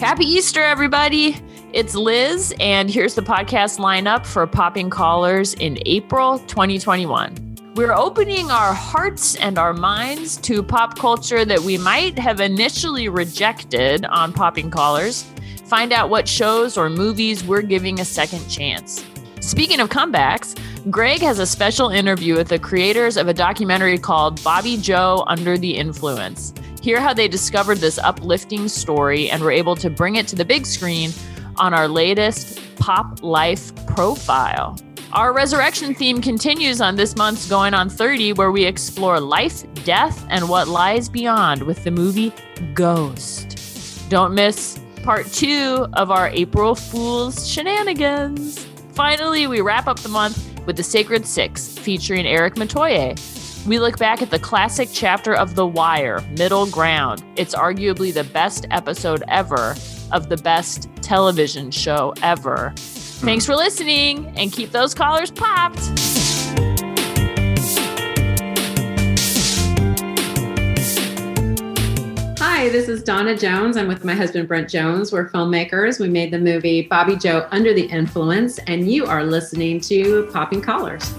Happy 0.00 0.24
Easter, 0.24 0.62
everybody. 0.62 1.36
It's 1.74 1.94
Liz, 1.94 2.54
and 2.58 2.88
here's 2.88 3.14
the 3.14 3.20
podcast 3.20 3.78
lineup 3.78 4.24
for 4.24 4.46
Popping 4.46 4.88
Collars 4.88 5.52
in 5.52 5.78
April 5.84 6.38
2021. 6.38 7.72
We're 7.74 7.92
opening 7.92 8.50
our 8.50 8.72
hearts 8.72 9.36
and 9.36 9.58
our 9.58 9.74
minds 9.74 10.38
to 10.38 10.62
pop 10.62 10.98
culture 10.98 11.44
that 11.44 11.60
we 11.60 11.76
might 11.76 12.18
have 12.18 12.40
initially 12.40 13.10
rejected 13.10 14.06
on 14.06 14.32
Popping 14.32 14.70
Collars. 14.70 15.26
Find 15.66 15.92
out 15.92 16.08
what 16.08 16.26
shows 16.26 16.78
or 16.78 16.88
movies 16.88 17.44
we're 17.44 17.60
giving 17.60 18.00
a 18.00 18.04
second 18.06 18.48
chance. 18.48 19.04
Speaking 19.42 19.80
of 19.80 19.90
comebacks, 19.90 20.58
Greg 20.90 21.20
has 21.20 21.38
a 21.40 21.46
special 21.46 21.90
interview 21.90 22.36
with 22.36 22.48
the 22.48 22.58
creators 22.58 23.18
of 23.18 23.28
a 23.28 23.34
documentary 23.34 23.98
called 23.98 24.42
Bobby 24.42 24.78
Joe 24.78 25.24
Under 25.26 25.58
the 25.58 25.76
Influence. 25.76 26.54
Hear 26.80 27.00
how 27.00 27.12
they 27.12 27.28
discovered 27.28 27.78
this 27.78 27.98
uplifting 27.98 28.66
story 28.68 29.30
and 29.30 29.42
were 29.42 29.52
able 29.52 29.76
to 29.76 29.90
bring 29.90 30.16
it 30.16 30.26
to 30.28 30.36
the 30.36 30.44
big 30.46 30.64
screen 30.64 31.12
on 31.56 31.74
our 31.74 31.86
latest 31.88 32.58
Pop 32.76 33.22
Life 33.22 33.74
profile. 33.86 34.78
Our 35.12 35.32
resurrection 35.32 35.94
theme 35.94 36.22
continues 36.22 36.80
on 36.80 36.96
this 36.96 37.16
month's 37.16 37.48
Going 37.48 37.74
on 37.74 37.90
30, 37.90 38.34
where 38.34 38.50
we 38.50 38.64
explore 38.64 39.20
life, 39.20 39.64
death, 39.84 40.24
and 40.30 40.48
what 40.48 40.68
lies 40.68 41.08
beyond 41.08 41.64
with 41.64 41.84
the 41.84 41.90
movie 41.90 42.32
Ghost. 42.74 44.08
Don't 44.08 44.34
miss 44.34 44.80
part 45.02 45.26
two 45.32 45.86
of 45.94 46.10
our 46.10 46.28
April 46.28 46.74
Fool's 46.74 47.46
shenanigans. 47.46 48.64
Finally, 48.92 49.46
we 49.46 49.60
wrap 49.60 49.86
up 49.86 49.98
the 50.00 50.08
month 50.08 50.46
with 50.66 50.76
The 50.76 50.82
Sacred 50.82 51.26
Six, 51.26 51.76
featuring 51.78 52.26
Eric 52.26 52.54
Matoye. 52.54 53.18
We 53.66 53.78
look 53.78 53.98
back 53.98 54.22
at 54.22 54.30
the 54.30 54.38
classic 54.38 54.88
chapter 54.90 55.34
of 55.34 55.54
The 55.54 55.66
Wire, 55.66 56.22
Middle 56.36 56.66
Ground. 56.66 57.22
It's 57.36 57.54
arguably 57.54 58.12
the 58.12 58.24
best 58.24 58.66
episode 58.70 59.22
ever 59.28 59.74
of 60.12 60.30
the 60.30 60.38
best 60.38 60.88
television 61.02 61.70
show 61.70 62.14
ever. 62.22 62.70
Hmm. 62.70 63.26
Thanks 63.26 63.44
for 63.44 63.54
listening 63.54 64.32
and 64.38 64.50
keep 64.50 64.72
those 64.72 64.94
collars 64.94 65.30
popped. 65.30 65.78
Hi, 72.38 72.70
this 72.70 72.88
is 72.88 73.02
Donna 73.02 73.36
Jones. 73.36 73.76
I'm 73.76 73.88
with 73.88 74.06
my 74.06 74.14
husband 74.14 74.48
Brent 74.48 74.70
Jones. 74.70 75.12
We're 75.12 75.28
filmmakers. 75.28 76.00
We 76.00 76.08
made 76.08 76.32
the 76.32 76.38
movie 76.38 76.82
Bobby 76.82 77.16
Joe 77.16 77.46
Under 77.50 77.74
the 77.74 77.84
Influence, 77.84 78.58
and 78.60 78.90
you 78.90 79.04
are 79.04 79.22
listening 79.22 79.80
to 79.82 80.28
Popping 80.32 80.62
Collars. 80.62 81.14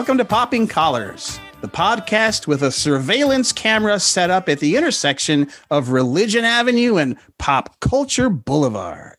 Welcome 0.00 0.16
to 0.16 0.24
Popping 0.24 0.66
Collars, 0.66 1.38
the 1.60 1.68
podcast 1.68 2.46
with 2.46 2.62
a 2.62 2.72
surveillance 2.72 3.52
camera 3.52 4.00
set 4.00 4.30
up 4.30 4.48
at 4.48 4.58
the 4.58 4.76
intersection 4.76 5.50
of 5.70 5.90
Religion 5.90 6.42
Avenue 6.42 6.96
and 6.96 7.18
Pop 7.36 7.78
Culture 7.80 8.30
Boulevard. 8.30 9.18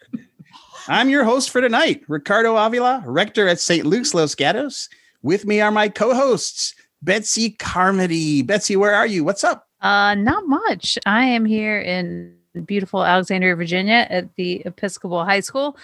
I'm 0.87 1.07
your 1.07 1.23
host 1.23 1.51
for 1.51 1.61
tonight, 1.61 2.01
Ricardo 2.07 2.57
Avila, 2.57 3.03
rector 3.05 3.47
at 3.47 3.59
St. 3.59 3.85
Luke's 3.85 4.15
Los 4.15 4.33
Gatos. 4.33 4.89
With 5.21 5.45
me 5.45 5.61
are 5.61 5.69
my 5.69 5.87
co-hosts, 5.87 6.73
Betsy 7.03 7.51
Carmody. 7.51 8.41
Betsy, 8.41 8.75
where 8.75 8.95
are 8.95 9.05
you? 9.05 9.23
What's 9.23 9.43
up? 9.43 9.67
Uh, 9.81 10.15
not 10.15 10.47
much. 10.47 10.97
I 11.05 11.25
am 11.25 11.45
here 11.45 11.79
in 11.79 12.35
beautiful 12.65 13.05
Alexandria, 13.05 13.55
Virginia, 13.55 14.07
at 14.09 14.33
the 14.33 14.63
Episcopal 14.65 15.25
High 15.25 15.41
School, 15.41 15.77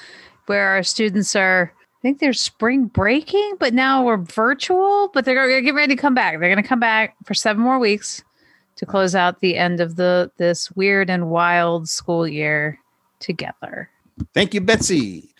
where 0.47 0.69
our 0.69 0.81
students 0.81 1.35
are. 1.35 1.71
I 1.97 2.01
think 2.01 2.19
they're 2.19 2.33
spring 2.33 2.85
breaking, 2.85 3.55
but 3.59 3.73
now 3.73 4.05
we're 4.05 4.17
virtual. 4.17 5.09
But 5.13 5.25
they're 5.25 5.35
going 5.35 5.55
to 5.55 5.61
get 5.61 5.73
ready 5.73 5.95
to 5.95 6.01
come 6.01 6.13
back. 6.13 6.39
They're 6.39 6.49
going 6.49 6.61
to 6.61 6.67
come 6.67 6.79
back 6.79 7.15
for 7.25 7.33
seven 7.33 7.63
more 7.63 7.79
weeks 7.79 8.23
to 8.75 8.85
close 8.85 9.15
out 9.15 9.39
the 9.39 9.57
end 9.57 9.79
of 9.79 9.95
the 9.95 10.31
this 10.37 10.71
weird 10.71 11.09
and 11.09 11.29
wild 11.29 11.89
school 11.89 12.27
year 12.27 12.79
together. 13.19 13.89
Thank 14.33 14.53
you, 14.53 14.61
Betsy. 14.61 15.33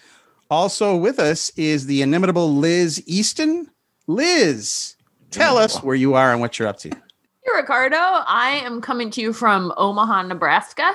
Also 0.50 0.96
with 0.96 1.20
us 1.20 1.52
is 1.58 1.86
the 1.86 2.02
inimitable 2.02 2.56
Liz 2.56 3.04
Easton. 3.06 3.70
Liz, 4.08 4.96
tell 5.30 5.58
us 5.58 5.84
where 5.84 5.96
you 5.96 6.14
are 6.16 6.32
and 6.32 6.40
what 6.42 6.58
you're 6.58 6.68
up 6.68 6.78
to. 6.80 6.90
Hey, 6.90 7.52
Ricardo. 7.56 7.98
I 7.98 8.62
am 8.64 8.82
coming 8.82 9.12
to 9.12 9.22
you 9.22 9.34
from 9.34 9.74
Omaha, 9.78 10.24
Nebraska, 10.24 10.94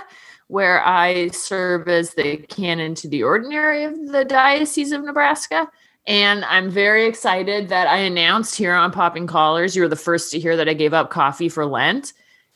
where 0.52 0.86
I 0.86 1.28
serve 1.28 1.88
as 1.88 2.12
the 2.12 2.36
canon 2.36 2.94
to 2.96 3.08
the 3.08 3.22
ordinary 3.22 3.84
of 3.84 4.08
the 4.08 4.22
Diocese 4.22 4.92
of 4.92 5.02
Nebraska. 5.02 5.66
And 6.06 6.44
I'm 6.44 6.68
very 6.68 7.06
excited 7.06 7.70
that 7.70 7.86
I 7.86 7.96
announced 7.96 8.56
here 8.56 8.74
on 8.74 8.92
Popping 8.92 9.26
Collars, 9.26 9.74
you 9.74 9.80
were 9.80 9.88
the 9.88 9.96
first 9.96 10.30
to 10.32 10.38
hear 10.38 10.54
that 10.58 10.68
I 10.68 10.74
gave 10.74 10.92
up 10.92 11.08
coffee 11.08 11.48
for 11.48 11.64
Lent. 11.64 12.12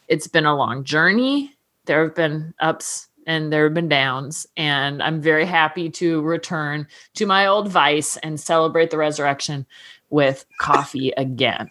It's 0.09 0.27
been 0.27 0.45
a 0.45 0.55
long 0.55 0.85
journey. 0.85 1.55
There 1.87 2.05
have 2.05 2.15
been 2.15 2.53
ups 2.61 3.09
and 3.27 3.51
there 3.51 3.65
have 3.65 3.73
been 3.73 3.89
downs. 3.89 4.47
And 4.59 5.03
I'm 5.03 5.23
very 5.23 5.47
happy 5.47 5.89
to 5.93 6.21
return 6.21 6.87
to 7.15 7.25
my 7.25 7.47
old 7.47 7.69
vice 7.69 8.19
and 8.19 8.39
celebrate 8.39 8.91
the 8.91 8.99
resurrection 8.99 9.65
with 10.11 10.45
coffee 10.61 11.15
again. 11.17 11.71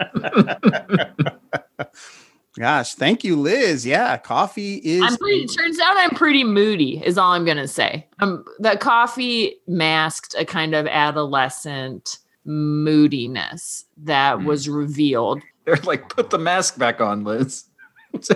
Gosh, 2.58 2.94
thank 2.94 3.24
you, 3.24 3.36
Liz. 3.36 3.86
Yeah, 3.86 4.16
coffee 4.18 4.76
is. 4.76 5.02
I'm 5.02 5.16
pretty. 5.16 5.46
Turns 5.46 5.78
out 5.80 5.96
I'm 5.96 6.10
pretty 6.10 6.44
moody. 6.44 7.02
Is 7.04 7.16
all 7.16 7.32
I'm 7.32 7.44
gonna 7.46 7.68
say. 7.68 8.06
Um, 8.20 8.44
that 8.58 8.80
coffee 8.80 9.56
masked 9.66 10.34
a 10.38 10.44
kind 10.44 10.74
of 10.74 10.86
adolescent 10.86 12.18
moodiness 12.44 13.86
that 13.98 14.42
was 14.44 14.68
revealed. 14.68 15.42
They're 15.64 15.76
like, 15.76 16.08
put 16.08 16.30
the 16.30 16.38
mask 16.38 16.78
back 16.78 17.00
on, 17.00 17.24
Liz. 17.24 17.64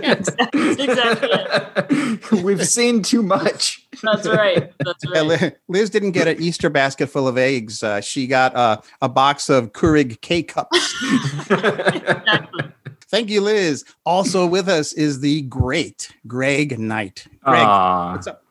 Yes, 0.01 0.31
that's 0.39 0.81
exactly. 0.81 2.19
We've 2.43 2.67
seen 2.67 3.03
too 3.03 3.23
much. 3.23 3.87
That's 4.03 4.27
right. 4.27 4.73
That's 4.83 5.05
right. 5.11 5.27
Li- 5.27 5.53
Liz 5.69 5.91
didn't 5.91 6.13
get 6.13 6.27
an 6.27 6.41
Easter 6.41 6.71
basket 6.71 7.09
full 7.09 7.29
of 7.29 7.37
eggs. 7.37 7.83
Uh, 7.83 8.01
she 8.01 8.27
got 8.27 8.57
uh, 8.57 8.81
a 9.03 9.09
box 9.11 9.51
of 9.51 9.73
Keurig 9.73 10.23
K 10.23 10.43
cups. 10.43 10.95
Exactly. 11.51 12.73
Thank 13.09 13.31
you, 13.31 13.41
Liz. 13.41 13.85
Also 14.05 14.47
with 14.57 14.69
us 14.69 14.93
is 14.93 15.21
the 15.21 15.43
great 15.43 16.11
Greg 16.27 16.79
Knight. 16.79 17.27
Greg, 17.45 17.63
Aw. 17.63 18.13
what's 18.13 18.27
up? 18.27 18.43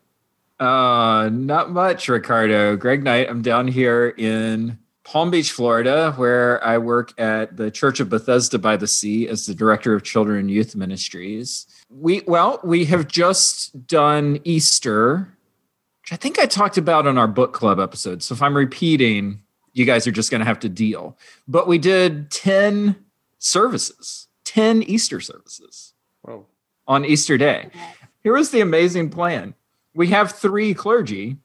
Uh, 0.59 1.29
not 1.31 1.71
much, 1.71 2.07
Ricardo. 2.07 2.77
Greg 2.77 3.03
Knight. 3.03 3.29
I'm 3.29 3.41
down 3.41 3.67
here 3.67 4.09
in 4.17 4.79
Palm 5.03 5.29
Beach, 5.29 5.51
Florida, 5.51 6.13
where 6.13 6.63
I 6.63 6.77
work 6.77 7.13
at 7.19 7.57
the 7.57 7.69
Church 7.69 7.99
of 7.99 8.09
Bethesda 8.09 8.57
by 8.57 8.77
the 8.77 8.87
Sea 8.87 9.27
as 9.27 9.45
the 9.45 9.53
director 9.53 9.93
of 9.93 10.03
children 10.03 10.39
and 10.39 10.51
youth 10.51 10.75
ministries. 10.75 11.67
We 11.89 12.23
well, 12.25 12.59
we 12.63 12.85
have 12.85 13.07
just 13.07 13.85
done 13.85 14.39
Easter, 14.45 15.37
which 16.01 16.13
I 16.13 16.15
think 16.15 16.39
I 16.39 16.45
talked 16.45 16.77
about 16.77 17.05
on 17.05 17.17
our 17.17 17.27
book 17.27 17.53
club 17.53 17.79
episode. 17.79 18.23
So 18.23 18.33
if 18.33 18.41
I'm 18.41 18.57
repeating, 18.57 19.41
you 19.73 19.85
guys 19.85 20.07
are 20.07 20.11
just 20.11 20.31
going 20.31 20.39
to 20.39 20.45
have 20.45 20.59
to 20.61 20.69
deal. 20.69 21.17
But 21.47 21.67
we 21.67 21.77
did 21.77 22.31
10 22.31 22.95
services, 23.37 24.27
10 24.55 24.83
Easter 24.83 25.19
services 25.19 25.93
Whoa. 26.21 26.45
on 26.87 27.03
Easter 27.03 27.37
Day. 27.37 27.69
Here 28.23 28.31
was 28.31 28.51
the 28.51 28.61
amazing 28.61 29.09
plan. 29.09 29.53
We 29.93 30.07
have 30.07 30.31
three 30.31 30.73
clergy 30.73 31.35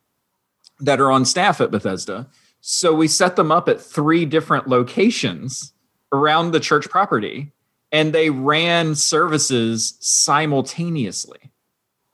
that 0.78 1.00
are 1.00 1.10
on 1.10 1.24
staff 1.24 1.60
at 1.60 1.72
Bethesda. 1.72 2.28
So 2.60 2.94
we 2.94 3.08
set 3.08 3.34
them 3.34 3.50
up 3.50 3.68
at 3.68 3.80
three 3.80 4.24
different 4.26 4.68
locations 4.68 5.72
around 6.12 6.52
the 6.52 6.60
church 6.60 6.88
property 6.88 7.50
and 7.90 8.12
they 8.12 8.30
ran 8.30 8.94
services 8.94 9.96
simultaneously. 9.98 11.50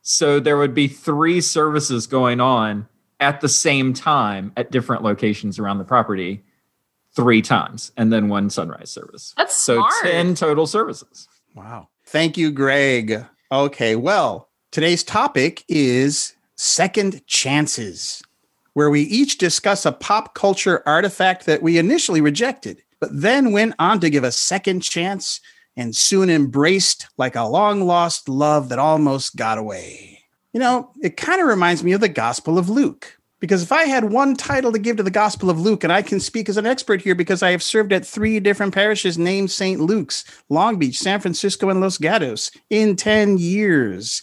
So 0.00 0.40
there 0.40 0.56
would 0.56 0.72
be 0.72 0.88
three 0.88 1.42
services 1.42 2.06
going 2.06 2.40
on 2.40 2.88
at 3.20 3.42
the 3.42 3.50
same 3.50 3.92
time 3.92 4.50
at 4.56 4.70
different 4.70 5.02
locations 5.02 5.58
around 5.58 5.76
the 5.76 5.84
property 5.84 6.42
three 7.16 7.42
times 7.42 7.90
and 7.96 8.12
then 8.12 8.28
one 8.28 8.50
sunrise 8.50 8.90
service. 8.90 9.34
That's 9.36 9.56
so 9.56 9.76
smart. 9.76 9.94
10 10.02 10.34
total 10.34 10.66
services. 10.66 11.26
Wow. 11.54 11.88
Thank 12.04 12.36
you, 12.36 12.52
Greg. 12.52 13.24
Okay, 13.50 13.96
well, 13.96 14.50
today's 14.70 15.02
topic 15.02 15.64
is 15.66 16.34
second 16.56 17.26
chances, 17.26 18.22
where 18.74 18.90
we 18.90 19.02
each 19.02 19.38
discuss 19.38 19.86
a 19.86 19.92
pop 19.92 20.34
culture 20.34 20.82
artifact 20.86 21.46
that 21.46 21.62
we 21.62 21.78
initially 21.78 22.20
rejected, 22.20 22.82
but 23.00 23.10
then 23.12 23.52
went 23.52 23.74
on 23.78 23.98
to 24.00 24.10
give 24.10 24.24
a 24.24 24.32
second 24.32 24.80
chance 24.80 25.40
and 25.76 25.96
soon 25.96 26.30
embraced 26.30 27.08
like 27.16 27.36
a 27.36 27.44
long 27.44 27.86
lost 27.86 28.28
love 28.28 28.68
that 28.68 28.78
almost 28.78 29.36
got 29.36 29.58
away. 29.58 30.22
You 30.52 30.60
know, 30.60 30.90
it 31.02 31.16
kind 31.16 31.40
of 31.40 31.48
reminds 31.48 31.84
me 31.84 31.92
of 31.92 32.00
the 32.00 32.08
Gospel 32.08 32.58
of 32.58 32.68
Luke. 32.68 33.15
Because 33.38 33.62
if 33.62 33.70
I 33.70 33.84
had 33.84 34.04
one 34.04 34.34
title 34.34 34.72
to 34.72 34.78
give 34.78 34.96
to 34.96 35.02
the 35.02 35.10
Gospel 35.10 35.50
of 35.50 35.60
Luke, 35.60 35.84
and 35.84 35.92
I 35.92 36.00
can 36.00 36.20
speak 36.20 36.48
as 36.48 36.56
an 36.56 36.64
expert 36.64 37.02
here 37.02 37.14
because 37.14 37.42
I 37.42 37.50
have 37.50 37.62
served 37.62 37.92
at 37.92 38.06
three 38.06 38.40
different 38.40 38.72
parishes 38.72 39.18
named 39.18 39.50
St. 39.50 39.78
Luke's, 39.78 40.24
Long 40.48 40.78
Beach, 40.78 40.98
San 40.98 41.20
Francisco, 41.20 41.68
and 41.68 41.80
Los 41.80 41.98
Gatos 41.98 42.50
in 42.70 42.96
10 42.96 43.36
years. 43.36 44.22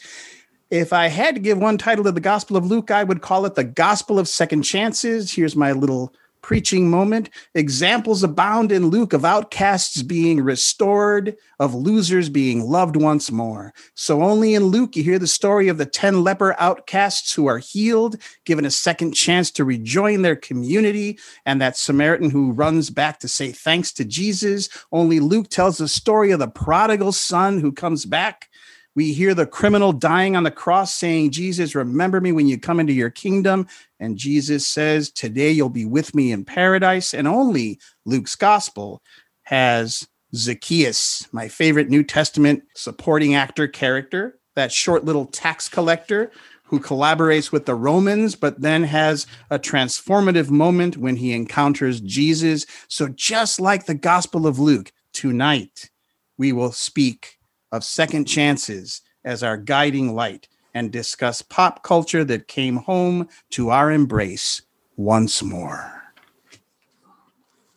If 0.71 0.91
I 0.91 1.07
had 1.07 1.35
to 1.35 1.41
give 1.41 1.59
one 1.59 1.77
title 1.77 2.03
to 2.05 2.11
the 2.11 2.19
Gospel 2.19 2.57
of 2.57 2.65
Luke, 2.65 2.89
I 2.89 3.03
would 3.03 3.21
call 3.21 3.45
it 3.45 3.53
the 3.53 3.63
Gospel 3.63 4.17
of 4.17 4.27
Second 4.27 4.63
Chances. 4.63 5.31
Here's 5.31 5.55
my 5.55 5.71
little 5.71 6.11
preaching 6.43 6.89
moment. 6.89 7.31
Examples 7.55 8.21
abound 8.21 8.71
in 8.71 8.87
Luke 8.87 9.13
of 9.13 9.25
outcasts 9.25 10.03
being 10.03 10.41
restored, 10.41 11.35
of 11.59 11.73
losers 11.73 12.29
being 12.29 12.61
loved 12.61 12.95
once 12.95 13.31
more. 13.31 13.73
So 13.95 14.21
only 14.21 14.53
in 14.53 14.65
Luke 14.65 14.95
you 14.95 15.03
hear 15.03 15.17
the 15.17 15.25
story 15.25 15.69
of 15.69 15.79
the 15.79 15.87
10 15.87 16.23
leper 16.23 16.55
outcasts 16.59 17.33
who 17.33 17.47
are 17.47 17.57
healed, 17.57 18.17
given 18.45 18.65
a 18.65 18.71
second 18.71 19.13
chance 19.13 19.49
to 19.51 19.65
rejoin 19.65 20.21
their 20.21 20.35
community, 20.35 21.17
and 21.45 21.59
that 21.61 21.77
Samaritan 21.77 22.29
who 22.29 22.51
runs 22.51 22.91
back 22.91 23.19
to 23.19 23.27
say 23.27 23.51
thanks 23.51 23.91
to 23.93 24.05
Jesus. 24.05 24.69
Only 24.91 25.19
Luke 25.19 25.49
tells 25.49 25.77
the 25.77 25.87
story 25.87 26.31
of 26.31 26.39
the 26.39 26.47
prodigal 26.47 27.13
son 27.13 27.59
who 27.59 27.71
comes 27.71 28.05
back. 28.05 28.49
We 28.95 29.13
hear 29.13 29.33
the 29.33 29.47
criminal 29.47 29.91
dying 29.91 30.35
on 30.35 30.43
the 30.43 30.51
cross 30.51 30.93
saying, 30.93 31.31
Jesus, 31.31 31.73
remember 31.73 32.21
me 32.21 32.31
when 32.31 32.47
you 32.47 32.59
come 32.59 32.79
into 32.79 32.93
your 32.93 33.09
kingdom. 33.09 33.67
And 33.99 34.17
Jesus 34.17 34.67
says, 34.67 35.09
Today 35.09 35.51
you'll 35.51 35.69
be 35.69 35.85
with 35.85 36.13
me 36.13 36.31
in 36.31 36.45
paradise. 36.45 37.13
And 37.13 37.27
only 37.27 37.79
Luke's 38.05 38.35
gospel 38.35 39.01
has 39.43 40.07
Zacchaeus, 40.35 41.27
my 41.31 41.47
favorite 41.47 41.89
New 41.89 42.03
Testament 42.03 42.63
supporting 42.75 43.35
actor 43.35 43.67
character, 43.67 44.39
that 44.55 44.71
short 44.71 45.05
little 45.05 45.25
tax 45.25 45.69
collector 45.69 46.31
who 46.63 46.79
collaborates 46.79 47.51
with 47.51 47.65
the 47.65 47.75
Romans, 47.75 48.35
but 48.35 48.61
then 48.61 48.83
has 48.83 49.27
a 49.49 49.59
transformative 49.59 50.49
moment 50.49 50.97
when 50.97 51.15
he 51.15 51.33
encounters 51.33 52.01
Jesus. 52.01 52.65
So, 52.87 53.09
just 53.09 53.59
like 53.59 53.85
the 53.85 53.93
Gospel 53.93 54.47
of 54.47 54.57
Luke, 54.59 54.91
tonight 55.13 55.91
we 56.37 56.51
will 56.51 56.71
speak 56.71 57.37
of 57.73 57.83
second 57.83 58.25
chances 58.25 59.01
as 59.25 59.43
our 59.43 59.57
guiding 59.57 60.15
light 60.15 60.47
and 60.75 60.91
discuss 60.91 61.41
pop 61.41 61.83
culture 61.83 62.23
that 62.23 62.47
came 62.47 62.77
home 62.77 63.27
to 63.49 63.71
our 63.71 63.91
embrace 63.91 64.61
once 64.95 65.41
more. 65.41 66.03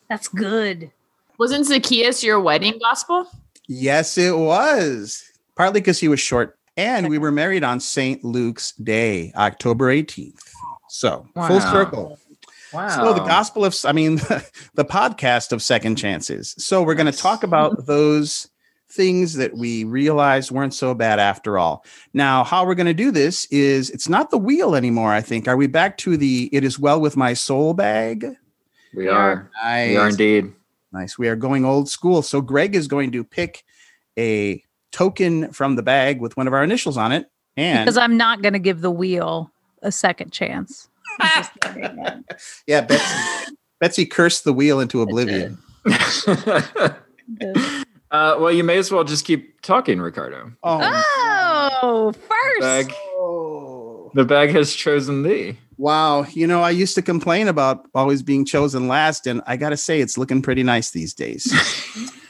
That's 0.07 0.27
good. 0.27 0.91
Wasn't 1.39 1.65
Zacchaeus 1.65 2.23
your 2.23 2.39
wedding 2.39 2.79
gospel? 2.79 3.27
Yes, 3.67 4.17
it 4.17 4.37
was. 4.37 5.29
Partly 5.55 5.81
because 5.81 5.99
he 5.99 6.07
was 6.07 6.19
short. 6.19 6.57
And 6.77 7.09
we 7.09 7.17
were 7.17 7.31
married 7.31 7.63
on 7.63 7.79
St. 7.79 8.23
Luke's 8.23 8.73
Day, 8.73 9.33
October 9.35 9.87
18th. 9.87 10.43
So 10.89 11.27
full 11.35 11.59
circle. 11.59 12.19
Wow. 12.71 12.87
So 12.89 13.13
the 13.13 13.25
gospel 13.25 13.65
of, 13.65 13.75
I 13.83 13.93
mean, 13.93 14.15
the 14.75 14.85
podcast 14.85 15.51
of 15.51 15.63
second 15.63 15.95
chances. 15.95 16.53
So 16.59 16.83
we're 16.83 16.95
going 16.95 17.11
to 17.11 17.17
talk 17.17 17.41
about 17.43 17.87
those 17.87 18.47
things 18.89 19.33
that 19.33 19.55
we 19.55 19.83
realized 19.83 20.51
weren't 20.51 20.73
so 20.73 20.93
bad 20.93 21.19
after 21.19 21.57
all. 21.57 21.85
Now, 22.13 22.43
how 22.43 22.65
we're 22.65 22.75
going 22.75 22.87
to 22.87 22.93
do 22.93 23.11
this 23.11 23.45
is 23.45 23.89
it's 23.89 24.09
not 24.09 24.31
the 24.31 24.37
wheel 24.37 24.75
anymore, 24.75 25.11
I 25.11 25.21
think. 25.21 25.47
Are 25.47 25.57
we 25.57 25.67
back 25.67 25.97
to 25.99 26.17
the 26.17 26.49
it 26.53 26.63
is 26.63 26.79
well 26.79 26.99
with 27.01 27.17
my 27.17 27.33
soul 27.33 27.73
bag? 27.73 28.25
We 28.93 29.07
are. 29.07 29.49
Nice. 29.63 29.89
We 29.89 29.97
are 29.97 30.09
indeed. 30.09 30.53
Nice. 30.93 31.17
We 31.17 31.27
are 31.27 31.35
going 31.35 31.65
old 31.65 31.89
school. 31.89 32.21
So 32.21 32.41
Greg 32.41 32.75
is 32.75 32.87
going 32.87 33.11
to 33.11 33.23
pick 33.23 33.63
a 34.17 34.63
token 34.91 35.51
from 35.51 35.75
the 35.75 35.83
bag 35.83 36.21
with 36.21 36.37
one 36.37 36.47
of 36.47 36.53
our 36.53 36.63
initials 36.63 36.97
on 36.97 37.11
it. 37.11 37.29
And 37.55 37.85
Because 37.85 37.97
I'm 37.97 38.17
not 38.17 38.41
going 38.41 38.53
to 38.53 38.59
give 38.59 38.81
the 38.81 38.91
wheel 38.91 39.51
a 39.81 39.91
second 39.91 40.31
chance. 40.31 40.89
I'm 41.19 41.43
just 41.43 41.61
kidding. 41.61 42.23
yeah, 42.67 42.81
Betsy, 42.81 43.55
Betsy 43.79 44.05
cursed 44.05 44.43
the 44.43 44.53
wheel 44.53 44.79
into 44.79 45.01
oblivion. 45.01 45.57
uh, 48.11 48.37
well, 48.39 48.51
you 48.51 48.63
may 48.63 48.77
as 48.77 48.91
well 48.91 49.03
just 49.03 49.25
keep 49.25 49.61
talking, 49.61 49.99
Ricardo. 49.99 50.51
Oh, 50.63 50.79
Oh, 51.83 52.11
first. 52.11 52.61
Bag. 52.61 52.93
oh. 53.15 54.11
The 54.13 54.25
bag 54.25 54.49
has 54.51 54.73
chosen 54.73 55.23
thee. 55.23 55.57
Wow. 55.77 56.23
You 56.31 56.47
know, 56.47 56.61
I 56.61 56.71
used 56.71 56.95
to 56.95 57.01
complain 57.01 57.47
about 57.47 57.85
always 57.93 58.23
being 58.23 58.45
chosen 58.45 58.87
last, 58.87 59.27
and 59.27 59.41
I 59.45 59.57
got 59.57 59.69
to 59.69 59.77
say, 59.77 59.99
it's 60.01 60.17
looking 60.17 60.41
pretty 60.41 60.63
nice 60.63 60.91
these 60.91 61.13
days. 61.13 61.53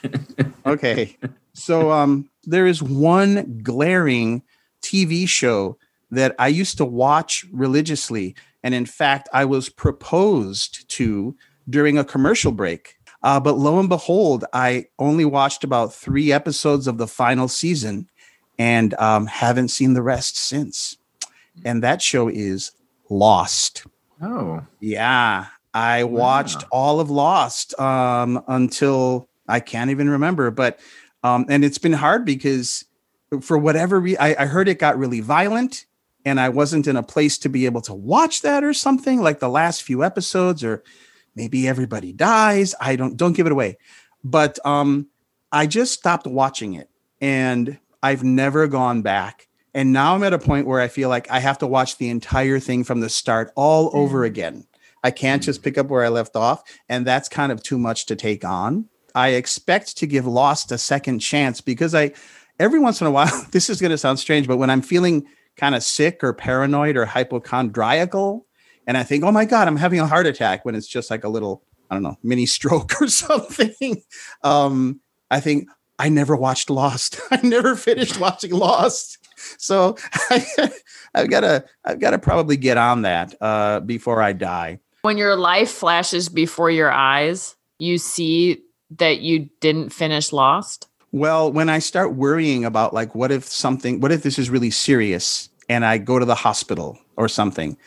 okay. 0.65 1.15
So, 1.53 1.91
um, 1.91 2.29
there 2.43 2.67
is 2.67 2.83
one 2.83 3.59
glaring 3.63 4.43
TV 4.81 5.27
show 5.29 5.77
that 6.11 6.35
I 6.39 6.47
used 6.49 6.77
to 6.77 6.85
watch 6.85 7.45
religiously. 7.51 8.35
And 8.63 8.73
in 8.73 8.85
fact, 8.85 9.29
I 9.33 9.45
was 9.45 9.69
proposed 9.69 10.89
to 10.91 11.35
during 11.69 11.97
a 11.97 12.03
commercial 12.03 12.51
break. 12.51 12.96
Uh, 13.27 13.41
but 13.41 13.57
lo 13.57 13.77
and 13.77 13.89
behold, 13.89 14.45
I 14.53 14.85
only 14.99 15.25
watched 15.25 15.65
about 15.65 15.93
three 15.93 16.31
episodes 16.31 16.87
of 16.87 16.97
the 16.97 17.07
final 17.07 17.49
season 17.49 18.07
and 18.57 18.93
um, 18.93 19.25
haven't 19.25 19.67
seen 19.67 19.95
the 19.95 20.01
rest 20.01 20.37
since. 20.37 20.97
And 21.65 21.83
that 21.83 22.01
show 22.01 22.29
is 22.29 22.71
Lost. 23.09 23.85
Oh. 24.21 24.65
Yeah, 24.79 25.47
I 25.73 26.05
Wow. 26.05 26.19
watched 26.21 26.63
all 26.71 27.01
of 27.01 27.09
Lost 27.09 27.77
um, 27.77 28.41
until 28.47 29.27
I 29.45 29.59
can't 29.59 29.91
even 29.91 30.09
remember. 30.09 30.49
But 30.49 30.79
um, 31.21 31.45
and 31.49 31.65
it's 31.65 31.79
been 31.79 31.91
hard 31.91 32.23
because 32.23 32.85
for 33.41 33.57
whatever 33.57 33.99
reason, 33.99 34.21
I, 34.21 34.37
I 34.39 34.45
heard 34.45 34.69
it 34.69 34.79
got 34.79 34.97
really 34.97 35.19
violent, 35.19 35.85
and 36.23 36.39
I 36.39 36.47
wasn't 36.47 36.87
in 36.87 36.95
a 36.95 37.03
place 37.03 37.37
to 37.39 37.49
be 37.49 37.65
able 37.65 37.81
to 37.81 37.93
watch 37.93 38.41
that 38.43 38.63
or 38.63 38.73
something 38.73 39.19
like 39.21 39.39
the 39.39 39.49
last 39.49 39.83
few 39.83 40.01
episodes, 40.01 40.63
or 40.63 40.81
maybe 41.37 41.67
everybody 41.67 42.11
dies. 42.11 42.75
I 42.81 42.97
don't 42.97 43.15
don't 43.15 43.33
give 43.33 43.45
it 43.45 43.51
away. 43.53 43.77
But 44.23 44.59
um, 44.65 45.07
I 45.53 45.67
just 45.67 45.93
stopped 45.93 46.27
watching 46.27 46.73
it, 46.73 46.89
and 47.21 47.79
I've 48.03 48.23
never 48.23 48.67
gone 48.67 49.01
back. 49.03 49.47
And 49.73 49.93
now 49.93 50.15
I'm 50.15 50.23
at 50.23 50.33
a 50.33 50.39
point 50.39 50.65
where 50.65 50.81
I 50.81 50.87
feel 50.87 51.07
like 51.07 51.29
I 51.29 51.39
have 51.39 51.59
to 51.59 51.67
watch 51.67 51.97
the 51.97 52.09
entire 52.09 52.59
thing 52.59 52.83
from 52.83 52.99
the 52.99 53.09
start 53.09 53.51
all 53.55 53.91
over 53.93 54.23
again. 54.23 54.65
I 55.03 55.11
can't 55.11 55.43
just 55.43 55.61
pick 55.61 55.77
up 55.77 55.87
where 55.87 56.03
I 56.03 56.09
left 56.09 56.35
off. 56.35 56.63
And 56.89 57.05
that's 57.05 57.29
kind 57.29 57.51
of 57.51 57.61
too 57.61 57.77
much 57.77 58.07
to 58.07 58.15
take 58.15 58.43
on. 58.43 58.89
I 59.13 59.29
expect 59.29 59.97
to 59.97 60.07
give 60.07 60.25
Lost 60.25 60.71
a 60.71 60.79
second 60.79 61.19
chance 61.19 61.61
because 61.61 61.93
I, 61.93 62.13
every 62.59 62.79
once 62.79 63.01
in 63.01 63.07
a 63.07 63.11
while, 63.11 63.45
this 63.51 63.69
is 63.69 63.79
going 63.79 63.91
to 63.91 63.99
sound 63.99 64.17
strange, 64.17 64.47
but 64.47 64.57
when 64.57 64.71
I'm 64.71 64.81
feeling 64.81 65.27
kind 65.57 65.75
of 65.75 65.83
sick 65.83 66.23
or 66.23 66.33
paranoid 66.33 66.97
or 66.97 67.05
hypochondriacal, 67.05 68.46
and 68.87 68.97
I 68.97 69.03
think, 69.03 69.25
oh 69.25 69.31
my 69.31 69.43
God, 69.43 69.67
I'm 69.67 69.75
having 69.75 69.99
a 69.99 70.07
heart 70.07 70.25
attack 70.25 70.63
when 70.63 70.73
it's 70.73 70.87
just 70.87 71.11
like 71.11 71.25
a 71.25 71.29
little, 71.29 71.61
I 71.91 71.95
don't 71.95 72.03
know, 72.03 72.17
mini 72.23 72.45
stroke 72.45 72.93
or 73.01 73.09
something. 73.09 74.01
Um, 74.43 75.01
I 75.29 75.41
think 75.41 75.67
I 75.99 76.07
never 76.09 76.35
watched 76.35 76.69
Lost. 76.69 77.19
I 77.31 77.41
never 77.43 77.75
finished 77.75 78.19
watching 78.19 78.51
Lost. 78.51 79.17
So 79.57 79.97
I, 80.29 80.71
I've 81.13 81.29
got 81.29 81.41
to, 81.41 81.65
I've 81.83 81.99
got 81.99 82.11
to 82.11 82.19
probably 82.19 82.55
get 82.55 82.77
on 82.77 83.01
that 83.01 83.35
uh, 83.41 83.81
before 83.81 84.21
I 84.21 84.31
die. 84.31 84.79
When 85.01 85.17
your 85.17 85.35
life 85.35 85.69
flashes 85.69 86.29
before 86.29 86.71
your 86.71 86.91
eyes, 86.91 87.55
you 87.79 87.97
see 87.97 88.63
that 88.97 89.19
you 89.19 89.49
didn't 89.59 89.89
finish 89.89 90.31
Lost. 90.31 90.87
Well, 91.11 91.51
when 91.51 91.69
I 91.69 91.79
start 91.79 92.15
worrying 92.15 92.63
about 92.63 92.93
like, 92.93 93.13
what 93.15 93.31
if 93.31 93.45
something, 93.45 93.99
what 93.99 94.11
if 94.11 94.23
this 94.23 94.39
is 94.39 94.49
really 94.49 94.71
serious 94.71 95.49
and 95.69 95.85
I 95.85 95.97
go 95.97 96.19
to 96.19 96.25
the 96.25 96.35
hospital 96.35 96.97
or 97.15 97.27
something, 97.27 97.77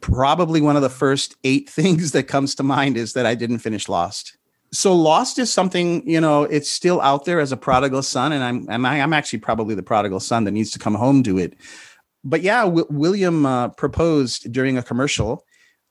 probably 0.00 0.60
one 0.60 0.76
of 0.76 0.82
the 0.82 0.90
first 0.90 1.36
eight 1.44 1.68
things 1.70 2.12
that 2.12 2.24
comes 2.24 2.54
to 2.56 2.62
mind 2.62 2.96
is 2.96 3.12
that 3.12 3.26
I 3.26 3.34
didn't 3.34 3.58
finish 3.58 3.88
Lost. 3.88 4.36
So 4.70 4.94
Lost 4.94 5.38
is 5.38 5.52
something, 5.52 6.06
you 6.08 6.20
know, 6.20 6.42
it's 6.44 6.68
still 6.68 7.00
out 7.00 7.24
there 7.24 7.40
as 7.40 7.52
a 7.52 7.56
prodigal 7.56 8.02
son. 8.02 8.32
And 8.32 8.44
I'm, 8.44 8.68
I'm, 8.68 8.84
I'm 8.84 9.12
actually 9.14 9.38
probably 9.38 9.74
the 9.74 9.82
prodigal 9.82 10.20
son 10.20 10.44
that 10.44 10.50
needs 10.50 10.70
to 10.72 10.78
come 10.78 10.94
home 10.94 11.22
to 11.22 11.38
it. 11.38 11.54
But 12.22 12.42
yeah, 12.42 12.64
w- 12.64 12.86
William 12.90 13.46
uh, 13.46 13.68
proposed 13.70 14.52
during 14.52 14.76
a 14.76 14.82
commercial 14.82 15.44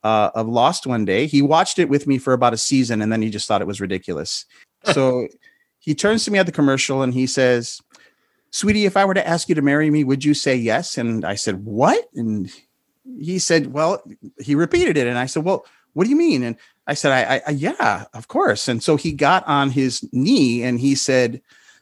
uh, 0.04 0.30
of 0.36 0.48
Lost 0.48 0.86
one 0.86 1.06
day. 1.06 1.26
He 1.26 1.42
watched 1.42 1.80
it 1.80 1.90
with 1.90 2.06
me 2.06 2.20
for 2.20 2.34
about 2.34 2.54
a 2.54 2.58
season 2.58 3.02
and 3.02 3.12
then 3.12 3.24
he 3.24 3.32
just 3.32 3.48
thought 3.48 3.62
it 3.62 3.68
was 3.68 3.82
ridiculous. 3.82 4.46
So 4.94 5.28
he 5.80 5.96
turns 5.96 6.24
to 6.26 6.32
me 6.32 6.40
at 6.40 6.46
the 6.46 6.52
commercial 6.52 7.02
and 7.02 7.14
he 7.14 7.28
says, 7.28 7.82
Sweetie, 8.52 8.86
if 8.86 8.96
I 8.96 9.06
were 9.06 9.16
to 9.16 9.28
ask 9.28 9.50
you 9.50 9.56
to 9.56 9.62
marry 9.62 9.90
me, 9.90 10.04
would 10.04 10.24
you 10.24 10.34
say 10.34 10.56
yes? 10.56 10.98
And 10.98 11.26
I 11.26 11.36
said, 11.36 11.66
What? 11.66 12.08
And 12.16 12.50
he 13.20 13.40
said, 13.40 13.74
Well, 13.74 14.02
he 14.40 14.56
repeated 14.56 14.98
it. 14.98 15.08
And 15.08 15.18
I 15.18 15.26
said, 15.26 15.44
Well, 15.44 15.66
what 15.94 16.04
do 16.06 16.10
you 16.10 16.16
mean? 16.16 16.44
And 16.44 16.56
I 16.88 16.94
said, 16.94 17.12
I, 17.12 17.36
I, 17.38 17.42
I 17.48 17.52
yeah, 17.52 18.06
of 18.14 18.28
course. 18.28 18.68
And 18.68 18.82
so 18.84 18.96
he 18.96 19.12
got 19.12 19.46
on 19.48 19.72
his 19.72 20.08
knee 20.14 20.64
and 20.64 20.80
he 20.80 20.96
said, 20.96 21.42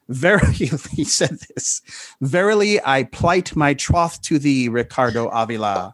Verily, 0.09 0.53
he 0.91 1.03
said 1.03 1.37
this, 1.55 1.81
Verily, 2.21 2.79
I 2.85 3.03
plight 3.03 3.55
my 3.55 3.73
troth 3.73 4.21
to 4.23 4.39
thee, 4.39 4.69
Ricardo 4.69 5.27
Avila. 5.29 5.93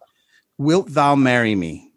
Wilt 0.57 0.89
thou 0.89 1.15
marry 1.15 1.55
me? 1.55 1.91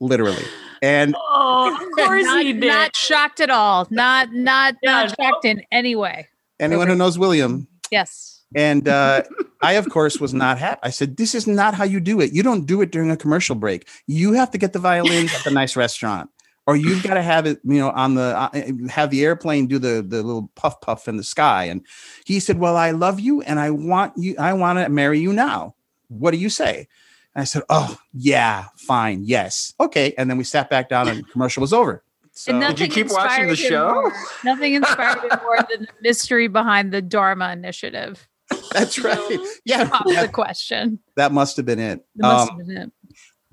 Literally. 0.00 0.44
And 0.82 1.14
Oh, 1.34 1.74
of 1.80 1.90
course 1.92 2.24
not, 2.24 2.42
he 2.44 2.52
did. 2.52 2.66
not 2.66 2.96
shocked 2.96 3.40
at 3.40 3.50
all. 3.50 3.86
Not 3.90 4.32
not 4.32 4.74
Yeah, 4.82 5.04
not 5.04 5.14
shocked 5.20 5.44
in 5.44 5.62
any 5.70 5.94
way. 5.94 6.28
anyone 6.60 6.88
who 6.88 6.94
knows 6.96 7.18
William, 7.18 7.66
Yes. 7.90 8.42
and 8.54 8.88
uh 8.88 9.22
I, 9.62 9.72
of 9.74 9.88
course, 9.88 10.20
was 10.20 10.34
not 10.34 10.58
happy. 10.58 10.80
I 10.82 10.90
said, 10.90 11.16
This 11.16 11.34
is 11.34 11.46
not 11.46 11.74
how 11.74 11.84
you 11.84 12.00
do 12.00 12.20
it. 12.20 12.32
You 12.32 12.42
don't 12.42 12.66
do 12.66 12.82
it 12.82 12.90
during 12.90 13.10
a 13.10 13.16
commercial 13.16 13.54
break. 13.54 13.88
You 14.06 14.32
have 14.32 14.50
to 14.50 14.58
get 14.58 14.72
the 14.72 14.78
violins 14.78 15.32
at 15.34 15.44
the 15.44 15.50
nice 15.50 15.76
restaurant. 15.76 16.30
Or 16.66 16.76
you've 16.76 17.02
got 17.02 17.14
to 17.14 17.22
have 17.22 17.44
it, 17.46 17.60
you 17.64 17.78
know, 17.80 17.90
on 17.90 18.14
the 18.14 18.22
uh, 18.38 18.88
have 18.88 19.10
the 19.10 19.24
airplane 19.24 19.66
do 19.66 19.80
the 19.80 20.00
the 20.06 20.22
little 20.22 20.48
puff 20.54 20.80
puff 20.80 21.08
in 21.08 21.16
the 21.16 21.24
sky. 21.24 21.64
And 21.64 21.84
he 22.24 22.38
said, 22.38 22.58
"Well, 22.60 22.76
I 22.76 22.92
love 22.92 23.18
you, 23.18 23.42
and 23.42 23.58
I 23.58 23.70
want 23.70 24.12
you. 24.16 24.36
I 24.38 24.52
want 24.52 24.78
to 24.78 24.88
marry 24.88 25.18
you 25.18 25.32
now. 25.32 25.74
What 26.06 26.30
do 26.30 26.36
you 26.36 26.48
say?" 26.48 26.86
And 27.34 27.42
I 27.42 27.44
said, 27.46 27.62
"Oh, 27.68 27.98
yeah, 28.12 28.66
fine, 28.76 29.24
yes, 29.24 29.74
okay." 29.80 30.14
And 30.16 30.30
then 30.30 30.38
we 30.38 30.44
sat 30.44 30.70
back 30.70 30.88
down, 30.88 31.08
and 31.08 31.28
commercial 31.30 31.62
was 31.62 31.72
over. 31.72 32.04
So, 32.30 32.52
And 32.52 32.60
Did 32.60 32.78
you 32.78 32.86
nothing 32.86 32.90
keep 32.94 33.12
watching 33.12 33.46
the 33.46 33.50
inspired 33.50 33.58
him 33.58 33.70
show? 33.70 33.94
more- 33.94 34.12
Nothing 34.44 34.74
inspired 34.74 35.18
him 35.32 35.38
more 35.42 35.58
than 35.68 35.80
the 35.82 35.88
mystery 36.00 36.46
behind 36.46 36.92
the 36.92 37.02
Dharma 37.02 37.50
Initiative. 37.52 38.28
that's 38.72 38.98
right. 38.98 39.38
Yeah, 39.64 39.88
Pop 39.88 40.04
the 40.06 40.28
question. 40.32 40.98
that 41.16 41.32
must 41.32 41.56
have 41.56 41.66
been 41.66 41.78
it. 41.78 42.04
That 42.16 42.22
must 42.22 42.50
Um, 42.50 42.58
have 42.58 42.66
been 42.66 42.76
it. 42.76 42.92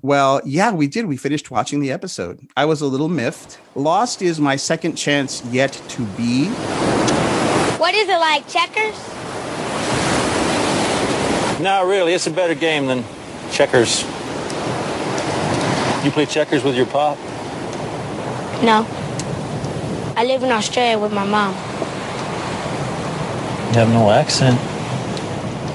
Well, 0.02 0.40
yeah, 0.46 0.72
we 0.72 0.86
did. 0.86 1.06
We 1.06 1.16
finished 1.18 1.50
watching 1.50 1.80
the 1.80 1.92
episode. 1.92 2.40
I 2.56 2.64
was 2.64 2.80
a 2.80 2.86
little 2.86 3.08
miffed. 3.10 3.58
Lost 3.74 4.22
is 4.22 4.40
my 4.40 4.56
second 4.56 4.96
chance 4.96 5.44
yet 5.46 5.72
to 5.90 6.02
be. 6.16 6.48
What 7.78 7.94
is 7.94 8.08
it 8.08 8.18
like, 8.18 8.48
checkers? 8.48 8.96
No, 11.60 11.86
really, 11.86 12.14
it's 12.14 12.26
a 12.26 12.30
better 12.30 12.54
game 12.54 12.86
than 12.86 13.04
checkers. 13.52 14.02
You 16.02 16.10
play 16.10 16.24
checkers 16.24 16.64
with 16.64 16.74
your 16.76 16.86
pop? 16.86 17.18
No. 18.62 18.86
I 20.16 20.24
live 20.24 20.42
in 20.42 20.50
Australia 20.50 20.98
with 20.98 21.12
my 21.12 21.24
mom. 21.26 21.52
You 23.68 23.78
have 23.80 23.90
no 23.90 24.10
accent. 24.10 24.58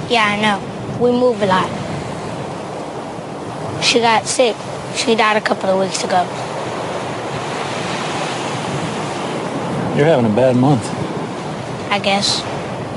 Yeah, 0.09 0.23
I 0.23 0.39
know. 0.39 0.59
We 0.99 1.11
move 1.11 1.41
a 1.41 1.47
lot. 1.47 1.67
She 3.83 3.99
got 3.99 4.25
sick. 4.27 4.55
She 4.95 5.15
died 5.15 5.35
a 5.35 5.41
couple 5.41 5.69
of 5.69 5.79
weeks 5.79 6.03
ago. 6.03 6.23
You're 9.97 10.05
having 10.05 10.25
a 10.25 10.35
bad 10.35 10.55
month. 10.55 10.85
I 11.89 11.99
guess. 11.99 12.41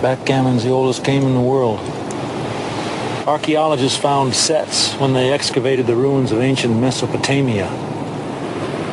Backgammon's 0.02 0.64
the 0.64 0.70
oldest 0.70 1.02
game 1.02 1.22
in 1.22 1.34
the 1.34 1.40
world. 1.40 1.78
Archaeologists 3.26 3.96
found 3.98 4.34
sets 4.34 4.94
when 4.94 5.12
they 5.12 5.32
excavated 5.32 5.86
the 5.86 5.96
ruins 5.96 6.30
of 6.30 6.40
ancient 6.40 6.76
Mesopotamia. 6.78 7.68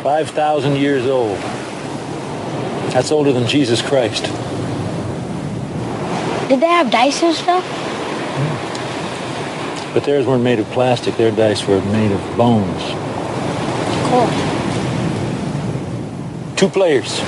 5,000 0.02 0.76
years 0.76 1.06
old. 1.06 1.38
That's 2.92 3.10
older 3.10 3.32
than 3.32 3.46
Jesus 3.46 3.82
Christ. 3.82 4.24
Did 6.48 6.60
they 6.60 6.66
have 6.66 6.90
dice 6.90 7.22
and 7.22 7.34
stuff? 7.34 7.85
But 9.96 10.04
theirs 10.04 10.26
weren't 10.26 10.44
made 10.44 10.58
of 10.58 10.66
plastic. 10.72 11.16
Their 11.16 11.30
dice 11.30 11.66
were 11.66 11.80
made 11.86 12.12
of 12.12 12.20
bones. 12.36 12.82
Cool. 14.10 14.28
Two 16.54 16.68
players, 16.68 17.18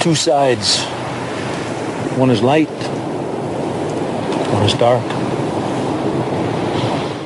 two 0.00 0.16
sides. 0.16 0.82
One 2.18 2.30
is 2.30 2.42
light, 2.42 2.66
one 4.52 4.64
is 4.64 4.74
dark. 4.74 5.04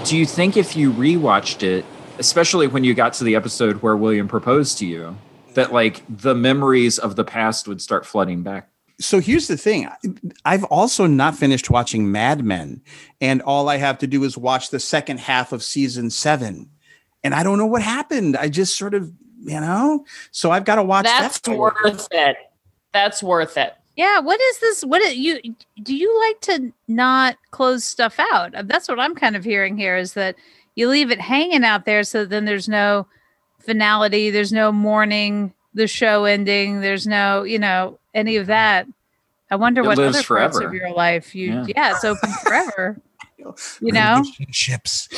Do 0.04 0.14
you 0.18 0.26
think 0.26 0.58
if 0.58 0.76
you 0.76 0.92
rewatched 0.92 1.62
it, 1.62 1.86
especially 2.18 2.66
when 2.66 2.84
you 2.84 2.92
got 2.92 3.14
to 3.14 3.24
the 3.24 3.34
episode 3.34 3.80
where 3.80 3.96
William 3.96 4.28
proposed 4.28 4.76
to 4.80 4.86
you, 4.86 5.16
that 5.54 5.72
like 5.72 6.02
the 6.06 6.34
memories 6.34 6.98
of 6.98 7.16
the 7.16 7.24
past 7.24 7.66
would 7.66 7.80
start 7.80 8.04
flooding 8.04 8.42
back? 8.42 8.68
So 9.02 9.20
here's 9.20 9.48
the 9.48 9.56
thing 9.56 9.88
I've 10.44 10.64
also 10.64 11.06
not 11.06 11.36
finished 11.36 11.70
watching 11.70 12.10
Mad 12.12 12.44
Men, 12.44 12.80
and 13.20 13.42
all 13.42 13.68
I 13.68 13.76
have 13.76 13.98
to 13.98 14.06
do 14.06 14.24
is 14.24 14.38
watch 14.38 14.70
the 14.70 14.80
second 14.80 15.20
half 15.20 15.52
of 15.52 15.62
season 15.62 16.10
seven. 16.10 16.70
And 17.24 17.34
I 17.34 17.42
don't 17.42 17.58
know 17.58 17.66
what 17.66 17.82
happened. 17.82 18.36
I 18.36 18.48
just 18.48 18.76
sort 18.76 18.94
of, 18.94 19.12
you 19.40 19.60
know, 19.60 20.04
so 20.30 20.50
I've 20.50 20.64
got 20.64 20.76
to 20.76 20.82
watch 20.82 21.04
That's 21.04 21.40
that. 21.40 21.56
worth 21.56 22.08
it. 22.10 22.36
That's 22.92 23.22
worth 23.22 23.56
it. 23.56 23.74
Yeah, 23.96 24.20
what 24.20 24.40
is 24.40 24.58
this? 24.60 24.82
What 24.82 25.02
is, 25.02 25.16
you 25.16 25.40
do 25.82 25.94
you 25.94 26.20
like 26.28 26.40
to 26.42 26.72
not 26.88 27.36
close 27.50 27.84
stuff 27.84 28.18
out? 28.18 28.54
That's 28.64 28.88
what 28.88 28.98
I'm 28.98 29.14
kind 29.14 29.36
of 29.36 29.44
hearing 29.44 29.76
here 29.76 29.96
is 29.96 30.14
that 30.14 30.36
you 30.74 30.88
leave 30.88 31.10
it 31.10 31.20
hanging 31.20 31.64
out 31.64 31.84
there 31.84 32.02
so 32.02 32.24
then 32.24 32.46
there's 32.46 32.68
no 32.68 33.06
finality, 33.58 34.30
there's 34.30 34.52
no 34.52 34.72
mourning 34.72 35.52
the 35.74 35.86
show 35.86 36.24
ending, 36.24 36.80
there's 36.80 37.06
no, 37.06 37.42
you 37.42 37.58
know, 37.58 37.98
any 38.14 38.36
of 38.36 38.46
that. 38.46 38.86
I 39.50 39.56
wonder 39.56 39.82
It 39.82 39.86
what 39.86 39.98
lives 39.98 40.16
other 40.16 40.26
parts 40.26 40.58
of 40.58 40.72
your 40.72 40.92
life 40.92 41.34
you 41.34 41.52
Yeah. 41.52 41.66
yeah, 41.68 41.90
it's 41.92 42.04
open 42.04 42.30
forever. 42.44 43.00
You 43.80 43.90
know? 43.90 44.18
Relationships. 44.18 45.08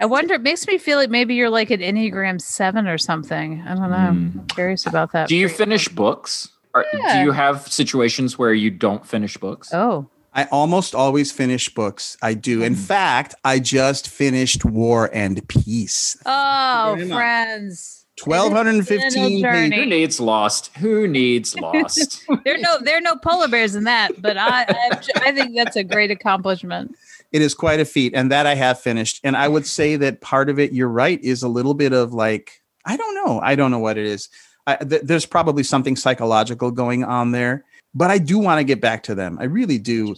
I 0.00 0.06
wonder 0.06 0.34
it 0.34 0.42
makes 0.42 0.68
me 0.68 0.78
feel 0.78 0.98
like 0.98 1.10
maybe 1.10 1.34
you're 1.34 1.50
like 1.50 1.68
an 1.70 1.80
Enneagram 1.80 2.40
7 2.40 2.86
or 2.86 2.96
something. 2.96 3.60
I 3.66 3.74
don't 3.74 3.90
know. 3.90 3.96
Hmm. 3.96 4.38
I'm 4.38 4.46
curious 4.54 4.86
about 4.86 5.10
that. 5.12 5.28
Do 5.28 5.34
you 5.34 5.48
for 5.48 5.56
finish 5.56 5.88
books? 5.88 6.48
Or 6.74 6.84
Yeah. 6.92 7.18
do 7.18 7.24
you 7.24 7.32
have 7.32 7.66
situations 7.72 8.38
where 8.38 8.54
you 8.54 8.70
don't 8.70 9.04
finish 9.04 9.36
books? 9.36 9.74
Oh. 9.74 10.06
I 10.32 10.44
almost 10.44 10.94
always 10.94 11.32
finish 11.32 11.68
books. 11.74 12.16
I 12.22 12.34
do. 12.34 12.62
In 12.62 12.74
hmm. 12.74 12.80
fact, 12.80 13.34
I 13.44 13.58
just 13.58 14.06
finished 14.08 14.64
War 14.64 15.10
and 15.12 15.46
Peace. 15.48 16.16
Oh, 16.24 16.94
Very 16.96 17.08
much. 17.08 17.16
friends. 17.16 18.01
1215 18.20 19.42
pages. 19.42 19.78
Who 19.78 19.86
needs 19.86 20.20
Lost? 20.20 20.76
Who 20.78 21.08
needs 21.08 21.58
Lost? 21.58 22.24
There 22.44 22.54
are 22.54 22.58
no 22.58 22.78
there 22.80 22.98
are 22.98 23.00
no 23.00 23.16
polar 23.16 23.48
bears 23.48 23.74
in 23.74 23.84
that, 23.84 24.20
but 24.20 24.36
I 24.36 24.64
I, 24.68 25.00
I 25.16 25.32
think 25.32 25.54
that's 25.56 25.76
a 25.76 25.84
great 25.84 26.10
accomplishment. 26.10 26.96
It 27.32 27.40
is 27.40 27.54
quite 27.54 27.80
a 27.80 27.84
feat, 27.84 28.12
and 28.14 28.30
that 28.30 28.46
I 28.46 28.54
have 28.54 28.78
finished. 28.80 29.20
And 29.24 29.36
I 29.36 29.48
would 29.48 29.66
say 29.66 29.96
that 29.96 30.20
part 30.20 30.50
of 30.50 30.58
it, 30.58 30.72
you're 30.72 30.88
right, 30.88 31.22
is 31.22 31.42
a 31.42 31.48
little 31.48 31.74
bit 31.74 31.92
of 31.92 32.12
like 32.12 32.62
I 32.84 32.96
don't 32.96 33.14
know, 33.14 33.40
I 33.40 33.54
don't 33.54 33.70
know 33.70 33.78
what 33.78 33.96
it 33.96 34.06
is. 34.06 34.28
I, 34.66 34.76
th- 34.76 35.02
there's 35.02 35.26
probably 35.26 35.62
something 35.62 35.96
psychological 35.96 36.70
going 36.70 37.04
on 37.04 37.32
there, 37.32 37.64
but 37.94 38.10
I 38.10 38.18
do 38.18 38.38
want 38.38 38.58
to 38.58 38.64
get 38.64 38.80
back 38.80 39.02
to 39.04 39.14
them. 39.14 39.38
I 39.40 39.44
really 39.44 39.78
do. 39.78 40.14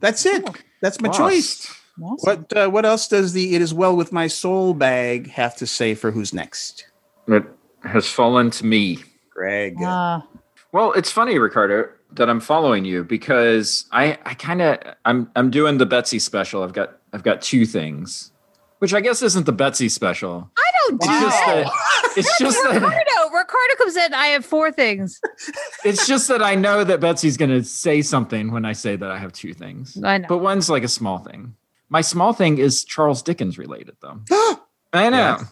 That's 0.00 0.26
it. 0.26 0.44
That's 0.80 1.00
my 1.00 1.08
choice. 1.08 1.66
Awesome. 2.00 2.16
What 2.20 2.56
uh, 2.56 2.68
what 2.68 2.84
else 2.84 3.08
does 3.08 3.32
the 3.32 3.54
"It 3.54 3.62
Is 3.62 3.74
Well 3.74 3.96
with 3.96 4.12
My 4.12 4.26
Soul" 4.26 4.74
bag 4.74 5.30
have 5.30 5.56
to 5.56 5.66
say 5.66 5.94
for 5.94 6.10
who's 6.10 6.32
next? 6.32 6.86
It 7.28 7.44
has 7.84 8.06
fallen 8.08 8.50
to 8.52 8.66
me. 8.66 8.98
Greg. 9.30 9.76
Ah, 9.80 10.26
Well, 10.72 10.92
it's 10.92 11.10
funny, 11.10 11.38
Ricardo, 11.38 11.88
that 12.12 12.28
I'm 12.28 12.40
following 12.40 12.84
you 12.84 13.04
because 13.04 13.86
I, 13.92 14.18
I 14.24 14.34
kind 14.34 14.60
of 14.62 14.78
I'm 15.04 15.30
I'm 15.36 15.50
doing 15.50 15.78
the 15.78 15.86
Betsy 15.86 16.18
special. 16.18 16.62
I've 16.62 16.72
got 16.72 16.98
I've 17.12 17.22
got 17.22 17.40
two 17.42 17.64
things, 17.66 18.32
which 18.78 18.92
I 18.94 19.00
guess 19.00 19.22
isn't 19.22 19.46
the 19.46 19.52
Betsy 19.52 19.88
special. 19.88 20.50
I 20.58 20.70
don't 20.88 21.00
do 21.00 21.06
It's 21.10 21.20
just 21.20 21.46
that. 21.46 21.64
that 21.64 22.12
it's 22.16 22.38
just 22.38 22.62
that 22.64 22.74
Ricardo, 22.74 23.34
Ricardo 23.36 23.74
comes 23.78 23.96
in. 23.96 24.12
I 24.14 24.26
have 24.28 24.44
four 24.44 24.70
things. 24.70 25.20
it's 25.84 26.06
just 26.06 26.28
that 26.28 26.42
I 26.42 26.54
know 26.54 26.84
that 26.84 27.00
Betsy's 27.00 27.36
going 27.38 27.50
to 27.50 27.64
say 27.64 28.02
something 28.02 28.52
when 28.52 28.64
I 28.66 28.72
say 28.74 28.96
that 28.96 29.10
I 29.10 29.16
have 29.18 29.32
two 29.32 29.54
things. 29.54 29.96
I 30.04 30.18
know. 30.18 30.28
But 30.28 30.38
one's 30.38 30.68
like 30.68 30.82
a 30.84 30.88
small 30.88 31.18
thing. 31.18 31.54
My 31.88 32.00
small 32.02 32.32
thing 32.34 32.58
is 32.58 32.84
Charles 32.84 33.22
Dickens 33.22 33.56
related, 33.58 33.96
though. 34.02 34.20
I 34.92 35.08
know. 35.08 35.16
Yeah. 35.16 35.44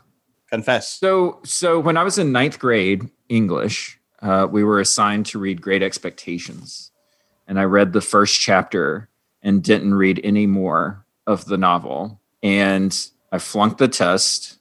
Confess. 0.51 0.89
So, 0.89 1.41
so 1.45 1.79
when 1.79 1.97
I 1.97 2.03
was 2.03 2.19
in 2.19 2.33
ninth 2.33 2.59
grade 2.59 3.09
English, 3.29 3.99
uh, 4.21 4.47
we 4.51 4.65
were 4.65 4.81
assigned 4.81 5.27
to 5.27 5.39
read 5.39 5.63
Great 5.63 5.83
Expectations, 5.83 6.91
and 7.47 7.59
I 7.59 7.65
read 7.65 7.93
the 7.93 8.01
first 8.01 8.41
chapter 8.41 9.09
and 9.43 9.63
didn't 9.63 9.95
read 9.95 10.21
any 10.25 10.47
more 10.47 11.05
of 11.27 11.45
the 11.45 11.57
novel, 11.57 12.21
and 12.43 12.95
I 13.33 13.39
flunked 13.39 13.79
the 13.79 13.89
test, 13.89 14.59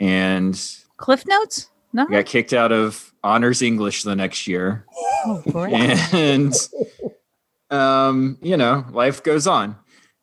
and 0.00 0.58
Cliff 0.96 1.24
notes? 1.26 1.68
No. 1.92 2.04
I 2.04 2.10
got 2.10 2.26
kicked 2.26 2.52
out 2.52 2.72
of 2.72 3.12
honors 3.24 3.62
English 3.62 4.02
the 4.04 4.14
next 4.16 4.46
year, 4.46 4.84
Oh, 5.26 5.42
great. 5.50 5.74
and 6.14 6.54
um, 7.70 8.38
you 8.42 8.56
know, 8.56 8.84
life 8.90 9.22
goes 9.22 9.46
on. 9.46 9.76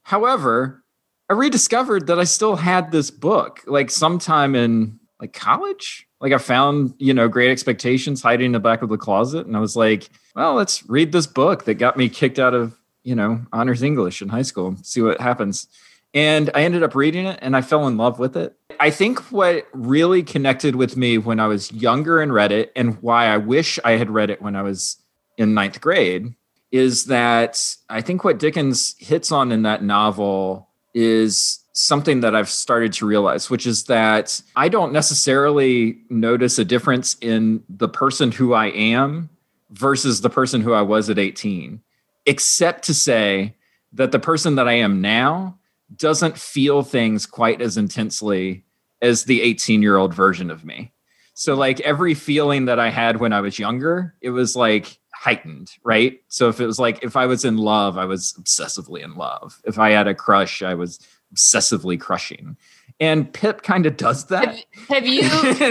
However, 0.04 0.83
I 1.30 1.34
rediscovered 1.34 2.08
that 2.08 2.20
I 2.20 2.26
still 2.26 2.56
had 2.56 2.92
this 2.92 3.10
book, 3.10 3.62
like 3.66 3.90
sometime 3.90 4.56
in 4.56 5.00
like 5.20 5.34
college. 5.34 6.08
Like 6.20 6.34
I 6.34 6.38
found, 6.38 6.94
you 7.00 7.14
know, 7.14 7.28
Great 7.28 7.52
Expectations 7.52 8.22
hiding 8.22 8.48
in 8.48 8.52
the 8.54 8.60
back 8.60 8.82
of 8.82 8.90
the 8.90 8.98
closet, 8.98 9.46
and 9.46 9.58
I 9.58 9.60
was 9.60 9.76
like, 9.76 10.10
well, 10.36 10.54
let's 10.54 10.88
read 10.90 11.12
this 11.12 11.28
book 11.28 11.66
that 11.66 11.76
got 11.76 11.98
me 11.98 12.10
kicked 12.10 12.40
out 12.40 12.54
of, 12.54 12.78
you 13.04 13.16
know, 13.16 13.42
honors 13.52 13.84
English 13.84 14.22
in 14.22 14.30
high 14.30 14.42
school. 14.42 14.76
See 14.84 15.02
what 15.02 15.20
happens. 15.20 15.68
And 16.14 16.50
I 16.54 16.64
ended 16.64 16.84
up 16.84 16.96
reading 16.96 17.26
it 17.26 17.40
and 17.42 17.56
I 17.56 17.62
fell 17.62 17.88
in 17.88 17.98
love 17.98 18.20
with 18.20 18.38
it. 18.38 18.56
I 18.80 18.90
think 18.90 19.20
what 19.32 19.68
really 19.74 20.24
connected 20.24 20.76
with 20.76 20.96
me 20.96 21.18
when 21.18 21.40
I 21.40 21.48
was 21.48 21.72
younger 21.72 22.22
and 22.22 22.34
read 22.34 22.52
it, 22.52 22.72
and 22.76 23.02
why 23.02 23.28
I 23.28 23.38
wish 23.38 23.80
I 23.84 23.92
had 23.94 24.10
read 24.10 24.30
it 24.30 24.42
when 24.42 24.56
I 24.56 24.62
was 24.62 24.98
in 25.38 25.54
ninth 25.54 25.82
grade, 25.82 26.36
is 26.72 27.06
that 27.06 27.76
I 27.90 28.02
think 28.02 28.24
what 28.24 28.40
Dickens 28.40 28.96
hits 28.98 29.32
on 29.32 29.52
in 29.52 29.64
that 29.64 29.84
novel 29.84 30.70
is 30.94 31.60
something 31.74 32.22
that 32.22 32.36
I've 32.36 32.50
started 32.50 32.94
to 32.94 33.06
realize, 33.06 33.50
which 33.50 33.66
is 33.66 33.86
that 33.86 34.42
I 34.56 34.70
don't 34.70 34.94
necessarily 34.94 36.00
notice 36.10 36.60
a 36.60 36.66
difference 36.66 37.18
in 37.20 37.64
the 37.68 37.90
person 37.90 38.32
who 38.32 38.54
I 38.54 38.68
am 38.68 39.30
versus 39.72 40.22
the 40.22 40.30
person 40.30 40.62
who 40.62 40.74
I 40.74 40.84
was 40.84 41.10
at 41.10 41.18
18, 41.18 41.82
except 42.26 42.86
to 42.86 42.94
say 42.94 43.56
that 43.94 44.12
the 44.12 44.20
person 44.20 44.56
that 44.56 44.68
I 44.68 44.74
am 44.74 45.02
now 45.02 45.58
doesn't 45.96 46.38
feel 46.38 46.84
things 46.84 47.26
quite 47.26 47.62
as 47.62 47.78
intensely 47.78 48.66
as 49.02 49.26
the 49.26 49.42
18 49.42 49.82
year 49.82 49.98
old 49.98 50.14
version 50.14 50.50
of 50.50 50.64
me. 50.64 50.92
So, 51.34 51.56
like 51.56 51.80
every 51.82 52.14
feeling 52.14 52.66
that 52.66 52.80
I 52.80 52.90
had 52.90 53.18
when 53.18 53.34
I 53.34 53.42
was 53.42 53.58
younger, 53.58 54.16
it 54.22 54.30
was 54.30 54.56
like 54.56 55.00
heightened, 55.24 55.72
right? 55.84 56.20
So, 56.28 56.50
if 56.50 56.60
it 56.60 56.66
was 56.66 56.80
like 56.80 57.04
if 57.04 57.16
I 57.16 57.26
was 57.26 57.46
in 57.46 57.58
love, 57.58 57.98
I 57.98 58.06
was 58.06 58.34
obsessively 58.40 59.04
in 59.04 59.16
love. 59.16 59.62
If 59.64 59.80
I 59.80 59.92
had 59.92 60.08
a 60.08 60.14
crush, 60.14 60.62
I 60.62 60.74
was 60.74 61.00
obsessively 61.34 62.00
crushing. 62.00 62.58
And 63.00 63.32
Pip 63.34 63.64
kind 63.64 63.86
of 63.86 63.98
does 63.98 64.28
that. 64.28 64.66
Have 64.90 65.08
you 65.08 65.24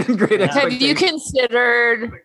Great 0.16 0.40
have 0.40 0.72
you 0.72 0.94
considered 0.94 2.20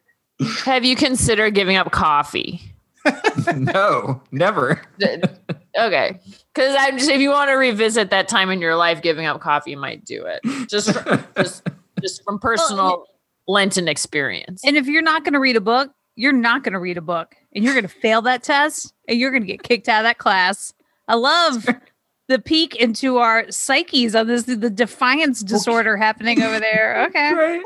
have 0.64 0.86
you 0.86 0.96
considered 0.96 1.54
giving 1.54 1.78
up 1.78 1.92
coffee? 1.92 2.62
no, 3.56 4.22
never. 4.32 4.82
Okay. 5.78 6.20
Because 6.54 6.76
I'm 6.80 6.98
just 6.98 7.10
if 7.10 7.22
you 7.22 7.30
want 7.30 7.50
to 7.50 7.56
revisit 7.56 8.10
that 8.10 8.28
time 8.28 8.50
in 8.50 8.62
your 8.62 8.76
life, 8.76 9.02
giving 9.02 9.26
up 9.26 9.40
coffee 9.42 9.72
you 9.72 9.78
might 9.78 10.06
do 10.06 10.26
it. 10.26 10.68
Just 10.70 10.94
from, 10.94 11.24
just 11.38 11.68
just 12.02 12.24
from 12.24 12.40
personal 12.40 13.06
Lenten 13.48 13.88
experience. 13.88 14.62
And 14.66 14.76
if 14.76 14.88
you're 14.88 15.02
not 15.02 15.24
going 15.24 15.34
to 15.34 15.40
read 15.40 15.56
a 15.56 15.62
book, 15.62 15.92
you're 16.18 16.34
not 16.34 16.64
going 16.64 16.74
to 16.74 16.80
read 16.80 16.98
a 16.98 17.02
book 17.02 17.36
and 17.54 17.64
you're 17.64 17.74
going 17.74 17.84
to 17.84 17.90
fail 17.90 18.22
that 18.24 18.44
test 18.44 18.94
and 19.08 19.20
you're 19.20 19.30
going 19.30 19.44
to 19.44 19.48
get 19.48 19.64
kicked 19.64 19.88
out 19.88 20.00
of 20.00 20.04
that 20.04 20.18
class. 20.18 20.74
I 21.08 21.14
love 21.16 21.68
the 22.28 22.40
peek 22.40 22.76
into 22.76 23.18
our 23.18 23.50
psyches 23.52 24.16
on 24.16 24.28
this, 24.28 24.44
the 24.44 24.70
defiance 24.70 25.42
disorder 25.42 25.96
happening 25.96 26.42
over 26.42 26.60
there. 26.60 26.96
Okay. 27.08 27.34
right 27.34 27.64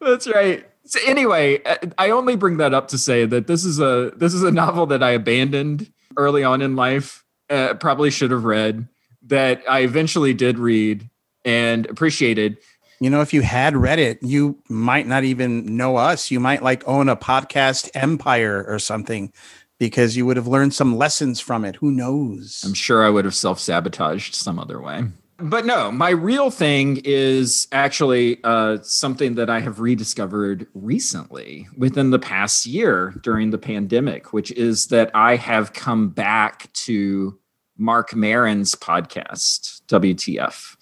that's 0.00 0.26
right 0.26 0.68
so 0.84 0.98
anyway 1.06 1.62
uh, 1.64 1.76
i 1.96 2.10
only 2.10 2.36
bring 2.36 2.58
that 2.58 2.74
up 2.74 2.88
to 2.88 2.98
say 2.98 3.24
that 3.24 3.46
this 3.46 3.64
is 3.64 3.78
a 3.80 4.12
this 4.16 4.34
is 4.34 4.42
a 4.42 4.50
novel 4.50 4.84
that 4.86 5.02
i 5.02 5.10
abandoned 5.10 5.90
early 6.16 6.44
on 6.44 6.60
in 6.60 6.76
life 6.76 7.24
uh, 7.50 7.74
probably 7.74 8.10
should 8.10 8.30
have 8.30 8.44
read 8.44 8.88
that 9.22 9.62
i 9.68 9.80
eventually 9.80 10.34
did 10.34 10.58
read 10.58 11.08
and 11.44 11.86
appreciated 11.86 12.58
You 13.04 13.10
know, 13.10 13.20
if 13.20 13.34
you 13.34 13.42
had 13.42 13.76
read 13.76 13.98
it, 13.98 14.22
you 14.22 14.58
might 14.70 15.06
not 15.06 15.24
even 15.24 15.76
know 15.76 15.96
us. 15.96 16.30
You 16.30 16.40
might 16.40 16.62
like 16.62 16.82
own 16.88 17.10
a 17.10 17.16
podcast 17.16 17.90
empire 17.92 18.64
or 18.66 18.78
something 18.78 19.30
because 19.78 20.16
you 20.16 20.24
would 20.24 20.38
have 20.38 20.46
learned 20.46 20.72
some 20.72 20.96
lessons 20.96 21.38
from 21.38 21.66
it. 21.66 21.76
Who 21.76 21.90
knows? 21.90 22.62
i'm 22.64 22.72
sure 22.72 23.04
i 23.04 23.10
would 23.10 23.26
have 23.26 23.34
self-sabotaged 23.34 24.34
some 24.34 24.58
other 24.58 24.80
way 24.80 25.02
but 25.38 25.66
no 25.66 25.92
my 25.92 26.08
real 26.08 26.50
thing 26.50 27.02
is 27.04 27.68
actually 27.72 28.42
uh, 28.44 28.78
something 28.80 29.34
that 29.34 29.50
i 29.50 29.60
have 29.60 29.80
rediscovered 29.80 30.66
recently 30.72 31.66
within 31.76 32.10
the 32.10 32.18
past 32.18 32.64
year 32.64 33.12
during 33.22 33.50
the 33.50 33.58
pandemic 33.58 34.32
which 34.32 34.50
is 34.52 34.86
that 34.86 35.10
i 35.14 35.36
have 35.36 35.74
come 35.74 36.08
back 36.08 36.72
to 36.72 37.38
Marc 37.76 38.14
Maron's 38.14 38.74
podcast 38.74 39.82
wtf 39.88 40.76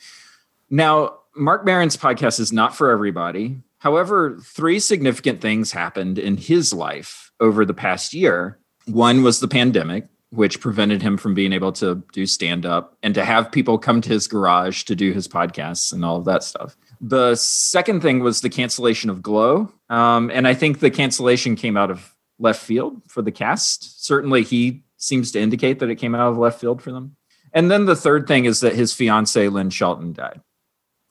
now 0.70 1.18
Marc 1.34 1.64
Maron's 1.64 1.96
podcast 1.96 2.40
is 2.40 2.52
not 2.52 2.76
for 2.76 2.90
everybody 2.90 3.58
however 3.78 4.38
three 4.42 4.78
significant 4.78 5.40
things 5.40 5.72
happened 5.72 6.18
in 6.18 6.36
his 6.36 6.72
life 6.72 7.32
over 7.40 7.64
the 7.64 7.74
past 7.74 8.14
year 8.14 8.58
one 8.86 9.22
was 9.22 9.40
the 9.40 9.48
pandemic 9.48 10.06
which 10.32 10.60
prevented 10.60 11.02
him 11.02 11.18
from 11.18 11.34
being 11.34 11.52
able 11.52 11.72
to 11.72 12.02
do 12.12 12.24
stand 12.24 12.64
up 12.64 12.96
and 13.02 13.14
to 13.14 13.22
have 13.24 13.52
people 13.52 13.78
come 13.78 14.00
to 14.00 14.08
his 14.08 14.26
garage 14.26 14.84
to 14.84 14.96
do 14.96 15.12
his 15.12 15.28
podcasts 15.28 15.92
and 15.92 16.06
all 16.06 16.16
of 16.16 16.24
that 16.24 16.42
stuff. 16.42 16.74
The 17.02 17.34
second 17.34 18.00
thing 18.00 18.20
was 18.20 18.40
the 18.40 18.48
cancellation 18.48 19.10
of 19.10 19.20
Glow. 19.20 19.70
Um, 19.90 20.30
and 20.32 20.48
I 20.48 20.54
think 20.54 20.80
the 20.80 20.90
cancellation 20.90 21.54
came 21.54 21.76
out 21.76 21.90
of 21.90 22.14
left 22.38 22.62
field 22.62 23.02
for 23.08 23.20
the 23.20 23.30
cast. 23.30 24.02
Certainly, 24.04 24.44
he 24.44 24.84
seems 24.96 25.32
to 25.32 25.40
indicate 25.40 25.80
that 25.80 25.90
it 25.90 25.96
came 25.96 26.14
out 26.14 26.30
of 26.30 26.38
left 26.38 26.58
field 26.58 26.80
for 26.80 26.92
them. 26.92 27.14
And 27.52 27.70
then 27.70 27.84
the 27.84 27.96
third 27.96 28.26
thing 28.26 28.46
is 28.46 28.60
that 28.60 28.74
his 28.74 28.94
fiance, 28.94 29.48
Lynn 29.48 29.68
Shelton, 29.68 30.14
died. 30.14 30.40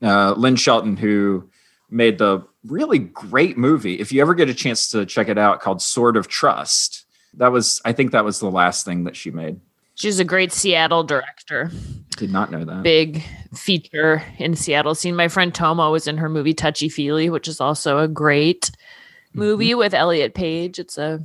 Uh, 0.01 0.33
Lynn 0.33 0.55
Shelton, 0.55 0.97
who 0.97 1.49
made 1.89 2.17
the 2.17 2.45
really 2.65 2.99
great 2.99 3.57
movie, 3.57 3.99
if 3.99 4.11
you 4.11 4.21
ever 4.21 4.33
get 4.33 4.49
a 4.49 4.53
chance 4.53 4.89
to 4.91 5.05
check 5.05 5.29
it 5.29 5.37
out, 5.37 5.61
called 5.61 5.81
Sword 5.81 6.17
of 6.17 6.27
Trust. 6.27 7.05
That 7.35 7.51
was, 7.51 7.81
I 7.85 7.93
think 7.93 8.11
that 8.11 8.25
was 8.25 8.39
the 8.39 8.49
last 8.49 8.85
thing 8.85 9.03
that 9.05 9.15
she 9.15 9.31
made. 9.31 9.59
She's 9.95 10.19
a 10.19 10.25
great 10.25 10.51
Seattle 10.51 11.03
director. 11.03 11.69
Did 12.17 12.31
not 12.31 12.49
know 12.51 12.65
that. 12.65 12.83
Big 12.83 13.23
feature 13.53 14.23
in 14.37 14.55
Seattle 14.55 14.95
scene. 14.95 15.15
My 15.15 15.27
friend 15.27 15.53
Tomo 15.53 15.91
was 15.91 16.07
in 16.07 16.17
her 16.17 16.29
movie 16.29 16.53
Touchy 16.53 16.89
Feely, 16.89 17.29
which 17.29 17.47
is 17.47 17.61
also 17.61 17.99
a 17.99 18.07
great 18.07 18.71
movie 19.33 19.75
with 19.75 19.93
Elliot 19.93 20.33
Page. 20.33 20.79
It's 20.79 20.97
a 20.97 21.19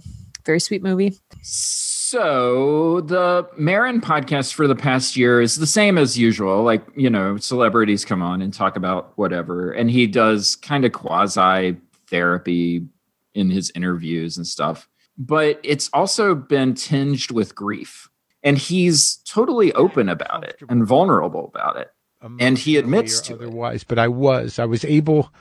very 0.45 0.61
sweet 0.61 0.83
movie. 0.83 1.19
So 1.43 1.96
the 2.11 3.49
Maron 3.57 4.01
podcast 4.01 4.55
for 4.55 4.67
the 4.67 4.75
past 4.75 5.17
year 5.17 5.41
is 5.41 5.57
the 5.57 5.67
same 5.67 5.99
as 5.99 6.19
usual. 6.19 6.63
Like, 6.63 6.85
you 6.95 7.11
know, 7.11 7.37
celebrities 7.37 8.05
come 8.05 8.23
on 8.23 8.43
and 8.43 8.53
talk 8.53 8.77
about 8.77 9.13
whatever. 9.17 9.73
And 9.73 9.91
he 9.91 10.07
does 10.07 10.57
kind 10.57 10.85
of 10.85 10.93
quasi 10.93 11.77
therapy 12.09 12.87
in 13.35 13.51
his 13.51 13.73
interviews 13.75 14.37
and 14.37 14.47
stuff. 14.47 14.89
But 15.19 15.61
it's 15.63 15.89
also 15.93 16.35
been 16.35 16.75
tinged 16.75 17.31
with 17.31 17.55
grief. 17.55 18.09
And 18.43 18.59
he's 18.59 19.17
totally 19.25 19.73
open 19.73 20.09
about 20.09 20.45
it 20.45 20.61
and 20.69 20.87
vulnerable 20.87 21.51
about 21.53 21.77
it. 21.77 21.91
And 22.39 22.59
he 22.59 22.77
admits 22.77 23.21
to 23.23 23.35
it. 23.35 23.37
otherwise, 23.37 23.85
but 23.85 23.99
I 23.99 24.09
was. 24.09 24.59
I 24.59 24.65
was 24.65 24.85
able 24.85 25.33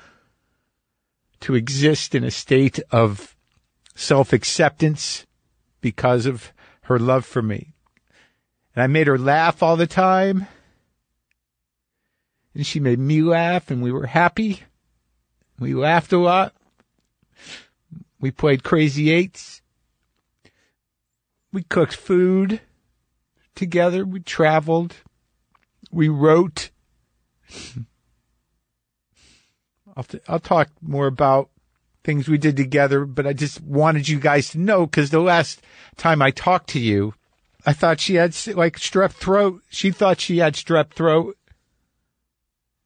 to 1.42 1.56
exist 1.56 2.16
in 2.16 2.24
a 2.24 2.32
state 2.32 2.80
of 2.92 3.36
self 3.96 4.34
acceptance 4.34 5.26
because 5.82 6.26
of 6.26 6.52
her 6.86 7.00
love 7.00 7.26
for 7.26 7.42
me. 7.42 7.74
And 8.76 8.84
I 8.84 8.88
made 8.88 9.08
her 9.08 9.18
laugh 9.18 9.64
all 9.64 9.76
the 9.76 9.88
time. 9.88 10.48
And 12.54 12.66
she 12.66 12.80
made 12.80 13.00
me 13.00 13.22
laugh, 13.22 13.70
and 13.70 13.82
we 13.82 13.92
were 13.92 14.06
happy. 14.08 14.64
We 15.60 15.74
laughed 15.74 16.14
a 16.14 16.18
lot. 16.18 16.54
We 18.20 18.32
played 18.32 18.64
crazy 18.64 19.12
eights. 19.12 19.62
We 21.52 21.64
cooked 21.64 21.96
food 21.96 22.62
together. 23.56 24.06
We 24.06 24.20
traveled. 24.20 24.96
We 25.92 26.08
wrote. 26.10 26.70
I'll, 29.98 30.04
t- 30.04 30.20
I'll 30.28 30.40
talk 30.40 30.70
more 30.82 31.08
about 31.08 31.50
things 32.06 32.30
we 32.30 32.38
did 32.38 32.56
together, 32.56 33.06
but 33.06 33.28
I 33.28 33.34
just 33.34 33.62
wanted 33.62 34.08
you 34.08 34.20
guys 34.20 34.50
to 34.52 34.60
know 34.60 34.86
because 34.86 35.10
the 35.10 35.20
last 35.20 35.62
time 35.98 36.22
I 36.22 36.32
talked 36.32 36.70
to 36.70 36.80
you, 36.80 37.14
I 37.66 37.74
thought 37.74 38.00
she 38.00 38.16
had 38.16 38.36
like 38.56 38.78
strep 38.78 39.12
throat. 39.12 39.62
She 39.70 39.92
thought 39.92 40.22
she 40.22 40.38
had 40.38 40.54
strep 40.54 40.92
throat. 40.92 41.38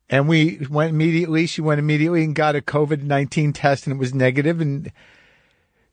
And 0.09 0.27
we 0.27 0.65
went 0.69 0.89
immediately. 0.89 1.45
She 1.45 1.61
went 1.61 1.79
immediately 1.79 2.23
and 2.23 2.33
got 2.33 2.55
a 2.55 2.61
COVID 2.61 3.03
19 3.03 3.53
test 3.53 3.85
and 3.85 3.95
it 3.95 3.99
was 3.99 4.13
negative 4.13 4.59
And 4.59 4.91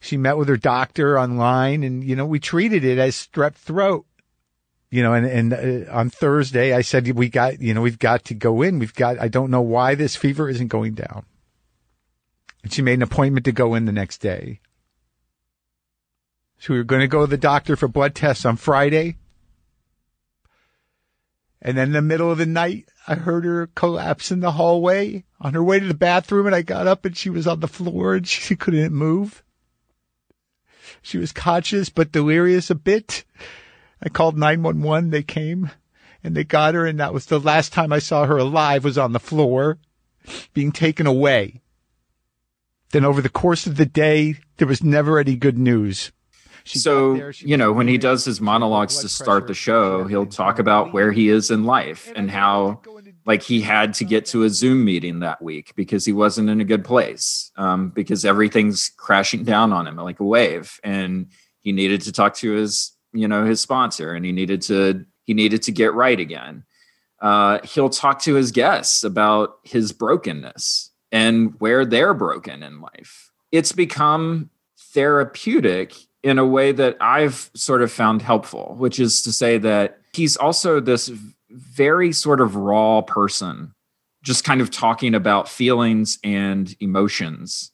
she 0.00 0.16
met 0.16 0.38
with 0.38 0.48
her 0.48 0.56
doctor 0.56 1.18
online 1.18 1.82
and, 1.82 2.02
you 2.02 2.16
know, 2.16 2.24
we 2.24 2.38
treated 2.38 2.84
it 2.84 2.96
as 2.96 3.14
strep 3.16 3.54
throat 3.54 4.06
you 4.88 5.02
know, 5.02 5.14
and, 5.14 5.26
and 5.26 5.88
uh, 5.88 5.92
on 5.92 6.10
Thursday, 6.10 6.72
I 6.72 6.80
said, 6.80 7.10
we 7.16 7.28
got, 7.28 7.60
you 7.60 7.74
know, 7.74 7.82
we've 7.82 7.98
got 7.98 8.24
to 8.26 8.34
go 8.34 8.62
in. 8.62 8.78
We've 8.78 8.94
got, 8.94 9.18
I 9.18 9.28
don't 9.28 9.50
know 9.50 9.60
why 9.60 9.96
this 9.96 10.14
fever 10.14 10.48
isn't 10.48 10.68
going 10.68 10.94
down. 10.94 11.26
And 12.66 12.72
she 12.72 12.83
made 12.83 12.94
an 12.94 13.02
appointment 13.02 13.44
to 13.44 13.52
go 13.52 13.76
in 13.76 13.85
the 13.85 13.92
next 13.92 14.18
day. 14.18 14.59
So 16.59 16.72
we 16.72 16.81
were 16.81 16.85
going 16.85 17.02
to 17.02 17.07
go 17.07 17.20
to 17.20 17.31
the 17.31 17.37
doctor 17.37 17.76
for 17.76 17.87
blood 17.87 18.12
tests 18.12 18.44
on 18.44 18.57
Friday. 18.57 19.18
And 21.62 21.79
then 21.79 21.90
in 21.90 21.92
the 21.92 22.02
middle 22.02 22.29
of 22.29 22.38
the 22.38 22.44
night, 22.44 22.88
I 23.07 23.14
heard 23.14 23.44
her 23.44 23.68
collapse 23.68 24.33
in 24.33 24.40
the 24.40 24.50
hallway 24.50 25.22
on 25.40 25.55
her 25.55 25.62
way 25.62 25.79
to 25.79 25.87
the 25.87 25.94
bathroom. 25.94 26.46
And 26.46 26.57
I 26.57 26.62
got 26.62 26.88
up 26.88 27.05
and 27.05 27.16
she 27.16 27.31
was 27.31 27.46
on 27.46 27.61
the 27.61 27.68
floor 27.68 28.16
and 28.16 28.26
she 28.29 28.57
couldn't 28.57 28.92
move. 28.92 29.44
She 31.00 31.18
was 31.18 31.31
conscious, 31.31 31.88
but 31.88 32.11
delirious 32.11 32.68
a 32.68 32.74
bit. 32.74 33.22
I 34.02 34.09
called 34.09 34.37
911. 34.37 35.11
They 35.11 35.22
came 35.22 35.70
and 36.24 36.37
they 36.37 36.42
got 36.42 36.74
her. 36.74 36.85
And 36.85 36.98
that 36.98 37.14
was 37.14 37.26
the 37.26 37.38
last 37.38 37.72
time 37.72 37.92
I 37.92 38.00
saw 38.00 38.26
her 38.26 38.38
alive 38.38 38.83
was 38.83 38.98
on 38.98 39.12
the 39.12 39.20
floor 39.20 39.79
being 40.52 40.72
taken 40.72 41.07
away. 41.07 41.62
Then 42.96 43.04
over 43.04 43.20
the 43.20 43.28
course 43.28 43.66
of 43.66 43.76
the 43.76 43.85
day, 43.85 44.37
there 44.56 44.66
was 44.66 44.82
never 44.82 45.18
any 45.18 45.37
good 45.37 45.59
news. 45.59 46.12
She 46.64 46.78
so 46.78 47.14
there, 47.14 47.35
you 47.37 47.54
know 47.54 47.70
when 47.70 47.88
he 47.88 47.98
does 47.98 48.24
his 48.24 48.40
monologues 48.40 49.00
to 49.00 49.09
start 49.11 49.48
the 49.48 49.52
show 49.52 50.04
he'll 50.04 50.24
talk 50.24 50.59
about 50.59 50.94
where 50.94 51.12
he 51.12 51.28
is 51.28 51.50
in 51.50 51.64
life 51.64 52.11
And 52.16 52.30
how 52.30 52.68
didn't 52.68 52.82
go 52.85 52.96
into 52.96 53.12
like 53.26 53.42
he 53.42 53.61
had 53.61 53.92
to 53.94 54.04
get 54.06 54.24
to 54.26 54.44
a 54.44 54.48
zoom 54.48 54.82
meeting 54.82 55.20
that 55.20 55.42
week 55.42 55.74
because 55.76 56.06
he 56.06 56.14
wasn't 56.14 56.48
in 56.48 56.62
a 56.62 56.64
good 56.64 56.87
place 56.87 57.52
um, 57.56 57.90
because 57.90 58.24
everything's 58.24 58.90
crashing 58.96 59.44
down 59.44 59.74
on 59.74 59.87
him 59.87 59.96
like 59.96 60.18
a 60.18 60.24
wave 60.24 60.80
and 60.82 61.26
he 61.61 61.72
needed 61.72 62.00
to 62.00 62.12
talk 62.12 62.35
to 62.37 62.52
his 62.52 62.96
you 63.12 63.28
know 63.28 63.44
his 63.44 63.61
sponsor 63.61 64.14
and 64.14 64.24
he 64.24 64.32
needed 64.32 64.62
to 64.62 65.04
he 65.24 65.35
needed 65.35 65.61
to 65.64 65.70
get 65.70 65.92
right 65.92 66.18
again. 66.18 66.64
Uh, 67.20 67.59
he'll 67.62 67.90
talk 67.90 68.22
to 68.22 68.35
his 68.35 68.52
guests 68.52 69.04
about 69.04 69.59
his 69.64 69.92
brokenness 69.92 70.92
and 71.16 71.55
where 71.61 71.85
they're 71.85 72.14
broken 72.14 72.62
in 72.62 72.81
life 72.81 73.26
it's 73.52 73.72
become 73.72 74.50
therapeutic 74.79 75.94
in 76.22 76.38
a 76.38 76.46
way 76.46 76.72
that 76.72 76.96
I've 77.00 77.50
sort 77.55 77.83
of 77.83 77.92
found 77.92 78.22
helpful, 78.22 78.74
which 78.79 78.98
is 78.98 79.22
to 79.22 79.33
say 79.33 79.59
that 79.59 80.00
he's 80.12 80.37
also 80.37 80.81
this 80.81 81.11
very 81.50 82.12
sort 82.12 82.40
of 82.40 82.57
raw 82.57 83.00
person, 83.02 83.74
just 84.22 84.44
kind 84.44 84.61
of 84.61 84.70
talking 84.70 85.14
about 85.14 85.48
feelings 85.48 86.18
and 86.24 86.74
emotions 86.81 87.70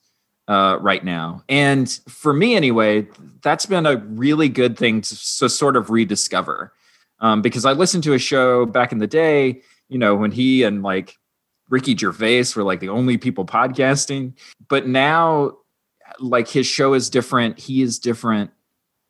uh, 0.48 0.78
right 0.80 1.04
now. 1.04 1.42
And 1.48 1.90
for 2.08 2.32
me, 2.32 2.54
anyway, 2.54 3.08
that's 3.42 3.64
been 3.64 3.86
a 3.86 3.96
really 3.96 4.48
good 4.48 4.76
thing 4.76 5.00
to, 5.00 5.38
to 5.38 5.48
sort 5.48 5.76
of 5.76 5.88
rediscover. 5.88 6.72
Um, 7.20 7.40
because 7.40 7.64
I 7.64 7.72
listened 7.72 8.02
to 8.04 8.14
a 8.14 8.18
show 8.18 8.66
back 8.66 8.92
in 8.92 8.98
the 8.98 9.06
day, 9.06 9.62
you 9.88 9.96
know, 9.96 10.14
when 10.14 10.32
he 10.32 10.64
and 10.64 10.82
like 10.82 11.16
Ricky 11.72 11.96
Gervais 11.96 12.44
were 12.54 12.62
like 12.62 12.80
the 12.80 12.90
only 12.90 13.16
people 13.16 13.46
podcasting. 13.46 14.34
But 14.68 14.86
now, 14.86 15.56
like 16.20 16.46
his 16.46 16.66
show 16.66 16.92
is 16.92 17.08
different, 17.08 17.58
he 17.58 17.80
is 17.80 17.98
different, 17.98 18.50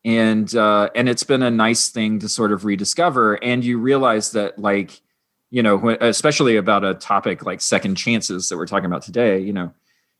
and 0.05 0.55
uh, 0.55 0.88
and 0.94 1.09
it's 1.09 1.25
been 1.25 1.42
a 1.42 1.51
nice 1.51 1.88
thing 1.88 2.20
to 2.20 2.29
sort 2.29 2.53
of 2.53 2.64
rediscover. 2.64 3.35
And 3.42 3.64
you 3.64 3.79
realize 3.79 4.31
that, 4.31 4.61
like, 4.61 5.03
you 5.51 5.61
know, 5.61 5.90
especially 6.01 6.57
about 6.57 6.85
a 6.85 6.94
topic 6.94 7.44
like 7.44 7.61
second 7.61 7.96
chances 7.96 8.48
that 8.48 8.57
we're 8.57 8.66
talking 8.66 8.87
about 8.87 9.03
today, 9.03 9.40
you 9.40 9.53
know, 9.53 9.75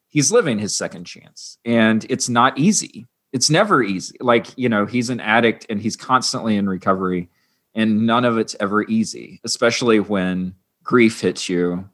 he's 0.09 0.33
living 0.33 0.59
his 0.59 0.77
second 0.77 1.05
chance, 1.05 1.59
and 1.65 2.05
it's 2.11 2.29
not 2.29 2.59
easy. 2.59 3.07
It's 3.33 3.51
never 3.51 3.85
easy. 3.85 4.17
Like, 4.21 4.49
you 4.59 4.69
know, 4.69 4.85
he's 4.85 5.11
an 5.11 5.21
addict 5.21 5.65
and 5.71 5.81
he's 5.81 5.97
constantly 5.97 6.57
in 6.57 6.69
recovery, 6.69 7.31
and 7.77 8.05
none 8.05 8.25
of 8.25 8.37
it's 8.37 8.57
ever 8.59 8.83
easy, 8.83 9.41
especially 9.45 10.01
when 10.01 10.57
grief 10.83 11.21
hits 11.21 11.49
you 11.49 11.89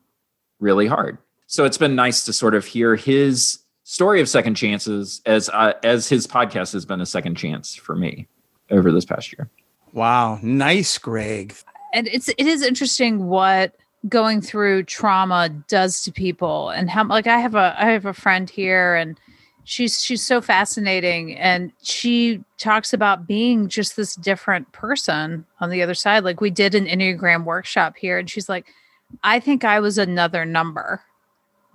really 0.60 0.86
hard. 0.86 1.18
So 1.46 1.64
it's 1.64 1.78
been 1.78 1.94
nice 1.94 2.24
to 2.24 2.32
sort 2.32 2.54
of 2.54 2.64
hear 2.66 2.96
his 2.96 3.58
story 3.84 4.20
of 4.20 4.28
second 4.28 4.54
chances 4.54 5.22
as 5.24 5.48
uh, 5.50 5.72
as 5.82 6.08
his 6.08 6.26
podcast 6.26 6.72
has 6.74 6.84
been 6.84 7.00
a 7.00 7.06
second 7.06 7.36
chance 7.36 7.74
for 7.74 7.96
me 7.96 8.28
over 8.70 8.92
this 8.92 9.04
past 9.04 9.32
year. 9.32 9.48
Wow, 9.92 10.38
nice, 10.42 10.98
Greg. 10.98 11.54
and 11.94 12.06
it's 12.08 12.28
it 12.28 12.46
is 12.46 12.62
interesting 12.62 13.26
what 13.28 13.74
going 14.08 14.40
through 14.40 14.84
trauma 14.84 15.48
does 15.68 16.02
to 16.02 16.12
people 16.12 16.70
and 16.70 16.88
how 16.88 17.04
like 17.04 17.26
i 17.26 17.38
have 17.38 17.56
a 17.56 17.74
i 17.78 17.90
have 17.90 18.06
a 18.06 18.14
friend 18.14 18.48
here 18.48 18.94
and 18.94 19.18
she's 19.64 20.02
she's 20.02 20.24
so 20.24 20.40
fascinating 20.40 21.36
and 21.36 21.72
she 21.82 22.40
talks 22.58 22.92
about 22.92 23.26
being 23.26 23.68
just 23.68 23.96
this 23.96 24.14
different 24.14 24.70
person 24.70 25.44
on 25.60 25.68
the 25.68 25.82
other 25.82 25.94
side 25.94 26.22
like 26.22 26.40
we 26.40 26.48
did 26.48 26.76
an 26.76 26.86
enneagram 26.86 27.44
workshop 27.44 27.96
here 27.96 28.18
and 28.18 28.30
she's 28.30 28.48
like 28.48 28.66
i 29.22 29.40
think 29.40 29.64
i 29.64 29.80
was 29.80 29.98
another 29.98 30.44
number 30.44 31.02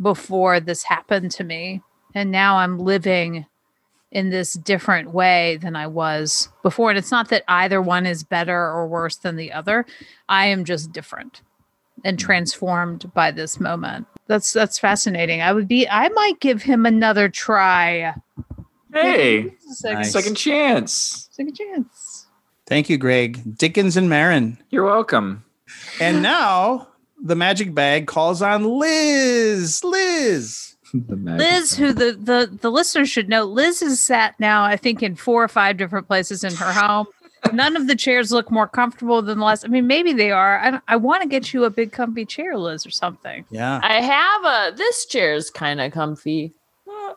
before 0.02 0.60
this 0.60 0.84
happened 0.84 1.32
to 1.32 1.43
me 1.43 1.82
and 2.13 2.32
now 2.32 2.58
i'm 2.58 2.80
living 2.80 3.46
in 4.13 4.30
this 4.30 4.54
different 4.54 5.12
way 5.12 5.58
than 5.58 5.76
I 5.76 5.88
was 5.88 6.50
before. 6.62 6.91
And 6.91 7.00
it's 7.00 7.12
not 7.12 7.30
that 7.30 7.43
either 7.48 7.82
one 7.82 8.06
is 8.06 8.24
better 8.24 8.56
or 8.56 8.88
worse 8.88 9.17
than 9.17 9.36
the 9.36 9.52
other. 9.52 9.86
I 10.30 10.46
am 10.46 10.63
just 10.63 10.93
different 10.93 11.41
and 12.06 12.19
hmm. 12.19 12.26
transformed 12.26 13.12
by 13.13 13.32
this 13.32 13.60
moment. 13.60 14.08
That's 14.28 14.54
that's 14.54 14.80
fascinating. 14.80 15.41
I 15.41 15.52
would 15.52 15.67
be 15.67 15.88
I 15.89 16.08
might 16.10 16.39
give 16.39 16.62
him 16.62 16.86
another 16.86 17.28
try. 17.28 18.13
Hey, 18.93 19.56
Second, 19.60 19.98
Nice. 19.98 20.13
second 20.13 20.36
chance. 20.36 21.28
second 21.32 21.56
chance. 21.56 22.28
Thank 22.67 22.89
you, 22.89 22.98
Greg. 22.98 23.58
Dickens 23.58 23.98
and 23.98 24.08
Maron. 24.08 24.63
You're 24.69 24.86
welcome. 24.86 25.43
And 26.00 26.22
now 26.22 26.88
the 27.23 27.36
magic 27.36 27.73
bag 27.73 28.05
calls 28.05 28.41
on 28.41 28.65
Liz. 28.65 29.83
Liz. 29.83 30.75
The 30.93 31.15
magic 31.15 31.39
Liz, 31.39 31.75
who 31.75 31.93
the, 31.93 32.12
the 32.12 32.57
the 32.62 32.69
listeners 32.69 33.09
should 33.09 33.29
know, 33.29 33.45
Liz 33.45 33.81
is 33.81 33.99
sat 33.99 34.39
now, 34.39 34.63
I 34.63 34.75
think, 34.75 35.01
in 35.01 35.15
four 35.15 35.43
or 35.43 35.47
five 35.47 35.77
different 35.77 36.07
places 36.07 36.43
in 36.43 36.53
her 36.53 36.71
home. 36.71 37.07
None 37.51 37.75
of 37.75 37.88
the 37.88 37.95
chairs 37.95 38.31
look 38.31 38.51
more 38.51 38.67
comfortable 38.67 39.21
than 39.21 39.39
the 39.39 39.45
last. 39.45 39.65
I 39.65 39.67
mean, 39.67 39.88
maybe 39.88 40.13
they 40.13 40.31
are. 40.31 40.59
I, 40.59 40.79
I 40.88 40.95
want 40.95 41.23
to 41.23 41.27
get 41.27 41.53
you 41.53 41.65
a 41.65 41.69
big 41.69 41.91
comfy 41.91 42.25
chair, 42.25 42.57
Liz, 42.57 42.86
or 42.86 42.91
something. 42.91 43.43
Yeah. 43.49 43.79
I 43.83 44.01
have 44.01 44.45
a 44.45 44.75
this 44.77 45.05
chair's 45.05 45.49
kind 45.49 45.81
of 45.81 45.91
comfy. 45.91 46.53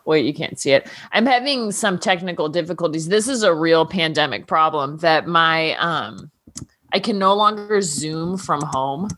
Wait, 0.05 0.25
you 0.25 0.33
can't 0.33 0.59
see 0.59 0.71
it. 0.71 0.87
I'm 1.11 1.25
having 1.25 1.71
some 1.71 1.99
technical 1.99 2.49
difficulties. 2.49 3.09
This 3.09 3.27
is 3.27 3.43
a 3.43 3.53
real 3.53 3.85
pandemic 3.85 4.47
problem 4.47 4.97
that 4.97 5.27
my 5.27 5.75
um 5.75 6.31
I 6.93 6.99
can 6.99 7.19
no 7.19 7.35
longer 7.35 7.81
zoom 7.81 8.37
from 8.37 8.61
home. 8.61 9.09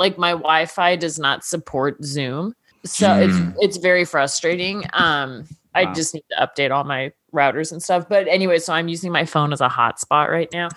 Like 0.00 0.18
my 0.18 0.32
Wi-Fi 0.32 0.96
does 0.96 1.18
not 1.18 1.44
support 1.44 2.02
Zoom. 2.02 2.56
So 2.84 3.14
it's 3.14 3.36
it's 3.60 3.76
very 3.76 4.04
frustrating. 4.04 4.84
Um 4.94 5.46
I 5.74 5.92
just 5.92 6.14
need 6.14 6.24
to 6.30 6.44
update 6.44 6.72
all 6.72 6.82
my 6.82 7.12
routers 7.32 7.70
and 7.70 7.80
stuff. 7.82 8.08
But 8.08 8.26
anyway, 8.26 8.58
so 8.58 8.72
I'm 8.72 8.88
using 8.88 9.12
my 9.12 9.24
phone 9.24 9.52
as 9.52 9.60
a 9.60 9.68
hotspot 9.68 10.28
right 10.28 10.48
now, 10.52 10.68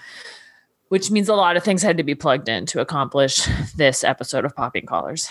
which 0.90 1.10
means 1.10 1.30
a 1.30 1.36
lot 1.36 1.58
of 1.58 1.64
things 1.64 1.82
had 1.82 1.98
to 1.98 2.04
be 2.04 2.14
plugged 2.14 2.48
in 2.48 2.66
to 2.68 2.82
accomplish 2.82 3.48
this 3.76 4.04
episode 4.04 4.46
of 4.46 4.56
Popping 4.56 4.86
Collars. 4.86 5.30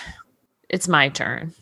It's 0.69 0.89
my 0.89 1.11
turn. 1.11 1.55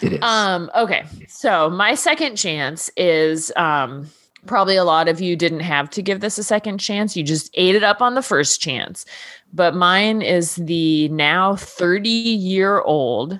It 0.00 0.14
is. 0.14 0.22
Um, 0.22 0.70
okay. 0.74 1.04
So 1.28 1.68
my 1.68 1.94
second 1.94 2.36
chance 2.36 2.90
is 2.96 3.52
um 3.56 4.08
probably 4.46 4.76
a 4.76 4.84
lot 4.84 5.08
of 5.08 5.20
you 5.20 5.36
didn't 5.36 5.60
have 5.60 5.90
to 5.90 6.02
give 6.02 6.20
this 6.20 6.38
a 6.38 6.44
second 6.44 6.78
chance. 6.78 7.16
You 7.16 7.22
just 7.22 7.50
ate 7.54 7.74
it 7.74 7.82
up 7.82 8.00
on 8.00 8.14
the 8.14 8.22
first 8.22 8.60
chance. 8.60 9.04
But 9.52 9.74
mine 9.74 10.22
is 10.22 10.56
the 10.56 11.08
now 11.08 11.56
30 11.56 12.08
year 12.08 12.80
old 12.80 13.38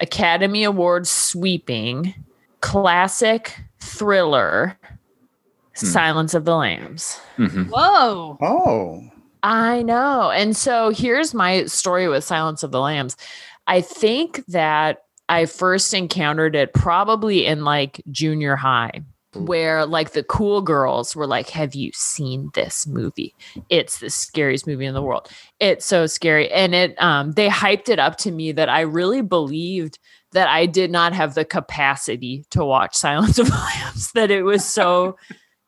Academy 0.00 0.64
Award 0.64 1.06
sweeping 1.06 2.14
classic 2.60 3.58
thriller 3.80 4.78
Silence 5.74 6.34
of 6.34 6.44
the 6.44 6.56
Lambs. 6.56 7.18
Mhm. 7.38 7.68
Whoa. 7.70 8.36
Oh. 8.42 9.02
I 9.42 9.82
know. 9.82 10.30
And 10.30 10.54
so 10.54 10.90
here's 10.90 11.32
my 11.32 11.64
story 11.64 12.06
with 12.06 12.22
Silence 12.24 12.62
of 12.62 12.70
the 12.70 12.80
Lambs. 12.80 13.16
I 13.66 13.80
think 13.80 14.44
that 14.48 15.04
I 15.30 15.46
first 15.46 15.94
encountered 15.94 16.54
it 16.54 16.74
probably 16.74 17.46
in 17.46 17.64
like 17.64 18.02
junior 18.10 18.56
high, 18.56 19.02
where 19.34 19.86
like 19.86 20.12
the 20.12 20.24
cool 20.24 20.60
girls 20.60 21.14
were 21.14 21.26
like, 21.26 21.50
Have 21.50 21.74
you 21.74 21.90
seen 21.94 22.50
this 22.54 22.86
movie? 22.86 23.34
It's 23.68 23.98
the 23.98 24.10
scariest 24.10 24.66
movie 24.66 24.86
in 24.86 24.94
the 24.94 25.02
world. 25.02 25.28
It's 25.60 25.86
so 25.86 26.06
scary. 26.06 26.50
And 26.50 26.74
it 26.74 27.00
um 27.00 27.32
they 27.32 27.48
hyped 27.48 27.88
it 27.88 27.98
up 27.98 28.16
to 28.18 28.30
me 28.30 28.52
that 28.52 28.68
I 28.68 28.80
really 28.80 29.22
believed 29.22 29.98
that 30.32 30.48
I 30.48 30.66
did 30.66 30.90
not 30.90 31.12
have 31.12 31.34
the 31.34 31.44
capacity 31.44 32.44
to 32.50 32.64
watch 32.64 32.94
Silence 32.94 33.38
of 33.38 33.46
the 33.46 33.70
Lambs, 33.84 34.12
that 34.12 34.30
it 34.30 34.42
was 34.42 34.64
so 34.64 35.16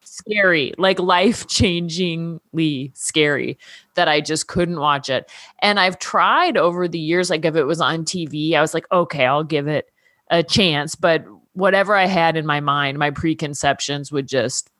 scary, 0.05 0.73
like 0.79 0.99
life 0.99 1.47
changingly 1.49 2.97
scary 2.97 3.59
that 3.95 4.09
I 4.09 4.21
just 4.21 4.47
couldn't 4.47 4.79
watch 4.79 5.11
it. 5.11 5.31
And 5.61 5.81
I've 5.81 5.99
tried 5.99 6.57
over 6.57 6.87
the 6.87 6.99
years, 6.99 7.31
like 7.31 7.45
if 7.45 7.57
it 7.57 7.65
was 7.65 7.81
on 7.81 8.05
TV, 8.05 8.55
I 8.55 8.61
was 8.61 8.75
like, 8.75 8.87
okay, 8.93 9.27
I'll 9.27 9.45
give 9.45 9.69
it 9.69 9.91
a 10.31 10.43
chance. 10.43 10.95
But 10.95 11.25
whatever 11.55 11.95
I 11.95 12.07
had 12.07 12.37
in 12.37 12.47
my 12.47 12.61
mind, 12.61 12.99
my 12.99 13.11
preconceptions 13.11 14.11
would 14.13 14.27
just 14.27 14.71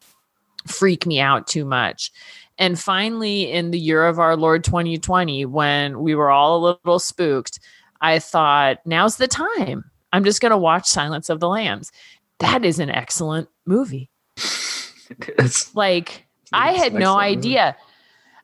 freak 0.67 1.07
me 1.07 1.21
out 1.21 1.47
too 1.47 1.65
much. 1.65 2.13
And 2.59 2.79
finally, 2.79 3.51
in 3.51 3.71
the 3.71 3.79
year 3.79 4.07
of 4.07 4.19
our 4.19 4.37
Lord 4.37 4.63
2020, 4.65 5.47
when 5.47 6.01
we 6.01 6.15
were 6.15 6.31
all 6.31 6.57
a 6.57 6.65
little 6.67 6.99
spooked, 6.99 7.59
I 8.01 8.19
thought, 8.19 8.79
now's 8.85 9.17
the 9.17 9.29
time. 9.29 9.91
I'm 10.13 10.25
just 10.25 10.41
going 10.41 10.51
to 10.51 10.57
watch 10.59 10.87
Silence 10.87 11.31
of 11.31 11.41
the 11.41 11.49
Lambs. 11.49 11.91
That 12.39 12.65
is 12.65 12.79
an 12.79 12.91
excellent 12.91 13.49
movie. 13.67 14.11
Like 15.75 16.27
I 16.55 16.73
had 16.73 16.95
no 16.95 17.19
excellent 17.19 17.37
movie. 17.37 17.39
idea. 17.39 17.77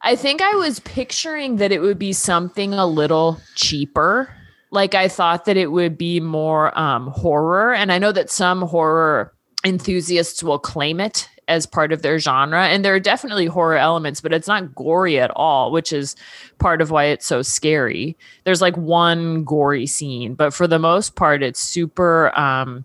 I 0.03 0.17
think 0.17 0.43
I 0.43 0.55
was 0.57 0.81
picturing 0.81 1.57
that 1.57 1.73
it 1.73 1.81
would 1.81 1.99
be 1.99 2.13
something 2.13 2.75
a 2.75 2.87
little 2.87 3.41
cheaper. 3.55 4.35
Like 4.71 4.95
I 4.95 5.09
thought 5.09 5.47
that 5.47 5.57
it 5.57 5.73
would 5.73 5.97
be 5.97 6.21
more 6.21 6.79
um, 6.79 7.09
horror, 7.09 7.75
and 7.75 7.91
I 7.91 7.99
know 7.99 8.13
that 8.13 8.31
some 8.31 8.63
horror 8.63 9.33
enthusiasts 9.65 10.43
will 10.43 10.59
claim 10.59 11.01
it 11.01 11.29
as 11.49 11.65
part 11.65 11.93
of 11.93 12.03
their 12.03 12.19
genre, 12.19 12.67
and 12.67 12.85
there 12.85 12.95
are 12.95 13.01
definitely 13.01 13.47
horror 13.47 13.79
elements, 13.79 14.21
but 14.21 14.35
it's 14.35 14.47
not 14.47 14.75
gory 14.75 15.19
at 15.19 15.31
all, 15.35 15.73
which 15.73 15.93
is 15.93 16.15
part 16.59 16.83
of 16.83 16.91
why 16.91 17.05
it's 17.05 17.27
so 17.27 17.41
scary. 17.41 18.17
There's 18.45 18.61
like 18.61 18.77
one 18.77 19.45
gory 19.45 19.87
scene, 19.87 20.35
but 20.35 20.53
for 20.53 20.67
the 20.67 20.79
most 20.79 21.17
part, 21.17 21.43
it's 21.43 21.61
super. 21.61 22.39
Um, 22.39 22.85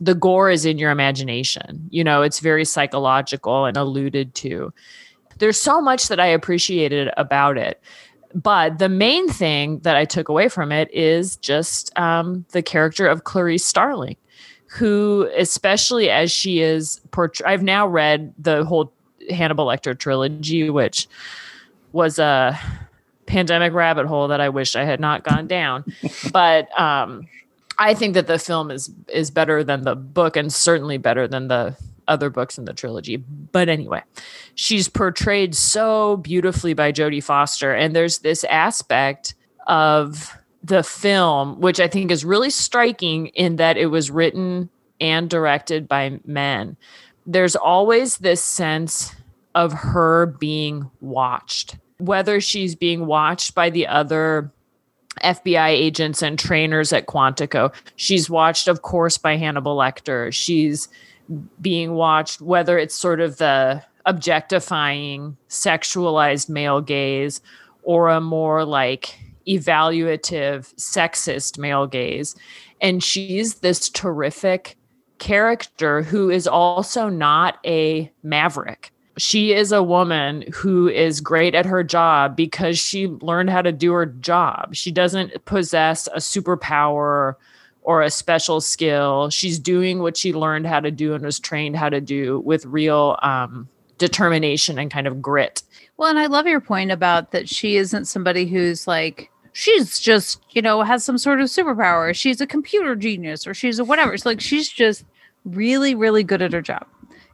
the 0.00 0.14
gore 0.14 0.50
is 0.50 0.64
in 0.66 0.76
your 0.76 0.90
imagination. 0.90 1.88
You 1.90 2.04
know, 2.04 2.22
it's 2.22 2.40
very 2.40 2.64
psychological 2.64 3.64
and 3.64 3.76
alluded 3.76 4.34
to. 4.36 4.72
There's 5.38 5.60
so 5.60 5.80
much 5.80 6.08
that 6.08 6.20
I 6.20 6.26
appreciated 6.26 7.10
about 7.16 7.56
it. 7.56 7.80
But 8.34 8.78
the 8.78 8.88
main 8.88 9.28
thing 9.28 9.78
that 9.80 9.96
I 9.96 10.04
took 10.04 10.28
away 10.28 10.48
from 10.48 10.72
it 10.72 10.92
is 10.92 11.36
just 11.36 11.96
um, 11.98 12.44
the 12.50 12.62
character 12.62 13.06
of 13.06 13.24
Clarice 13.24 13.64
Starling, 13.64 14.16
who, 14.66 15.30
especially 15.36 16.10
as 16.10 16.32
she 16.32 16.60
is 16.60 17.00
portrayed, 17.12 17.48
I've 17.48 17.62
now 17.62 17.86
read 17.86 18.34
the 18.38 18.64
whole 18.64 18.92
Hannibal 19.30 19.66
Lecter 19.66 19.96
trilogy, 19.96 20.68
which 20.68 21.06
was 21.92 22.18
a 22.18 22.58
pandemic 23.26 23.72
rabbit 23.72 24.06
hole 24.06 24.28
that 24.28 24.40
I 24.40 24.48
wish 24.48 24.74
I 24.74 24.84
had 24.84 25.00
not 25.00 25.22
gone 25.22 25.46
down. 25.46 25.84
but 26.32 26.78
um, 26.78 27.28
I 27.78 27.94
think 27.94 28.14
that 28.14 28.26
the 28.26 28.38
film 28.38 28.70
is 28.70 28.90
is 29.08 29.30
better 29.30 29.64
than 29.64 29.82
the 29.82 29.94
book 29.94 30.36
and 30.36 30.52
certainly 30.52 30.98
better 30.98 31.26
than 31.28 31.48
the 31.48 31.76
other 32.08 32.30
books 32.30 32.58
in 32.58 32.64
the 32.64 32.72
trilogy. 32.72 33.16
But 33.16 33.68
anyway, 33.68 34.02
she's 34.54 34.88
portrayed 34.88 35.54
so 35.54 36.18
beautifully 36.18 36.74
by 36.74 36.92
Jodie 36.92 37.22
Foster. 37.22 37.72
And 37.72 37.94
there's 37.94 38.18
this 38.18 38.44
aspect 38.44 39.34
of 39.66 40.36
the 40.62 40.82
film, 40.82 41.60
which 41.60 41.80
I 41.80 41.88
think 41.88 42.10
is 42.10 42.24
really 42.24 42.50
striking 42.50 43.26
in 43.28 43.56
that 43.56 43.76
it 43.76 43.86
was 43.86 44.10
written 44.10 44.70
and 45.00 45.28
directed 45.28 45.88
by 45.88 46.20
men. 46.24 46.76
There's 47.26 47.56
always 47.56 48.18
this 48.18 48.42
sense 48.42 49.14
of 49.54 49.72
her 49.72 50.26
being 50.26 50.90
watched, 51.00 51.76
whether 51.98 52.40
she's 52.40 52.74
being 52.74 53.06
watched 53.06 53.54
by 53.54 53.70
the 53.70 53.86
other 53.86 54.52
FBI 55.22 55.68
agents 55.68 56.22
and 56.22 56.38
trainers 56.38 56.92
at 56.92 57.06
Quantico. 57.06 57.72
She's 57.96 58.28
watched, 58.28 58.68
of 58.68 58.82
course, 58.82 59.16
by 59.16 59.36
Hannibal 59.36 59.76
Lecter. 59.76 60.32
She's 60.32 60.88
being 61.60 61.92
watched, 61.94 62.40
whether 62.40 62.78
it's 62.78 62.94
sort 62.94 63.20
of 63.20 63.38
the 63.38 63.82
objectifying, 64.06 65.36
sexualized 65.48 66.48
male 66.48 66.80
gaze 66.80 67.40
or 67.82 68.08
a 68.08 68.20
more 68.20 68.64
like 68.64 69.18
evaluative, 69.46 70.74
sexist 70.76 71.58
male 71.58 71.86
gaze. 71.86 72.34
And 72.80 73.02
she's 73.02 73.56
this 73.56 73.88
terrific 73.88 74.76
character 75.18 76.02
who 76.02 76.30
is 76.30 76.46
also 76.46 77.08
not 77.08 77.58
a 77.64 78.10
maverick. 78.22 78.90
She 79.16 79.52
is 79.52 79.70
a 79.70 79.82
woman 79.82 80.44
who 80.52 80.88
is 80.88 81.20
great 81.20 81.54
at 81.54 81.66
her 81.66 81.84
job 81.84 82.34
because 82.34 82.78
she 82.78 83.06
learned 83.06 83.50
how 83.50 83.62
to 83.62 83.70
do 83.70 83.92
her 83.92 84.06
job. 84.06 84.74
She 84.74 84.90
doesn't 84.90 85.44
possess 85.44 86.08
a 86.08 86.18
superpower 86.18 87.36
or 87.84 88.02
a 88.02 88.10
special 88.10 88.60
skill. 88.60 89.30
She's 89.30 89.58
doing 89.58 90.00
what 90.00 90.16
she 90.16 90.32
learned 90.32 90.66
how 90.66 90.80
to 90.80 90.90
do 90.90 91.14
and 91.14 91.24
was 91.24 91.38
trained 91.38 91.76
how 91.76 91.88
to 91.90 92.00
do 92.00 92.40
with 92.40 92.66
real 92.66 93.18
um, 93.22 93.68
determination 93.98 94.78
and 94.78 94.90
kind 94.90 95.06
of 95.06 95.22
grit. 95.22 95.62
Well, 95.96 96.10
and 96.10 96.18
I 96.18 96.26
love 96.26 96.46
your 96.46 96.60
point 96.60 96.90
about 96.90 97.30
that 97.30 97.48
she 97.48 97.76
isn't 97.76 98.06
somebody 98.06 98.46
who's 98.46 98.86
like, 98.88 99.30
she's 99.52 100.00
just, 100.00 100.40
you 100.50 100.60
know, 100.62 100.82
has 100.82 101.04
some 101.04 101.18
sort 101.18 101.40
of 101.40 101.46
superpower. 101.48 102.14
She's 102.14 102.40
a 102.40 102.46
computer 102.46 102.96
genius 102.96 103.46
or 103.46 103.54
she's 103.54 103.78
a 103.78 103.84
whatever. 103.84 104.12
It's 104.12 104.26
like 104.26 104.40
she's 104.40 104.68
just 104.68 105.04
really, 105.44 105.94
really 105.94 106.24
good 106.24 106.42
at 106.42 106.52
her 106.52 106.62
job. 106.62 106.86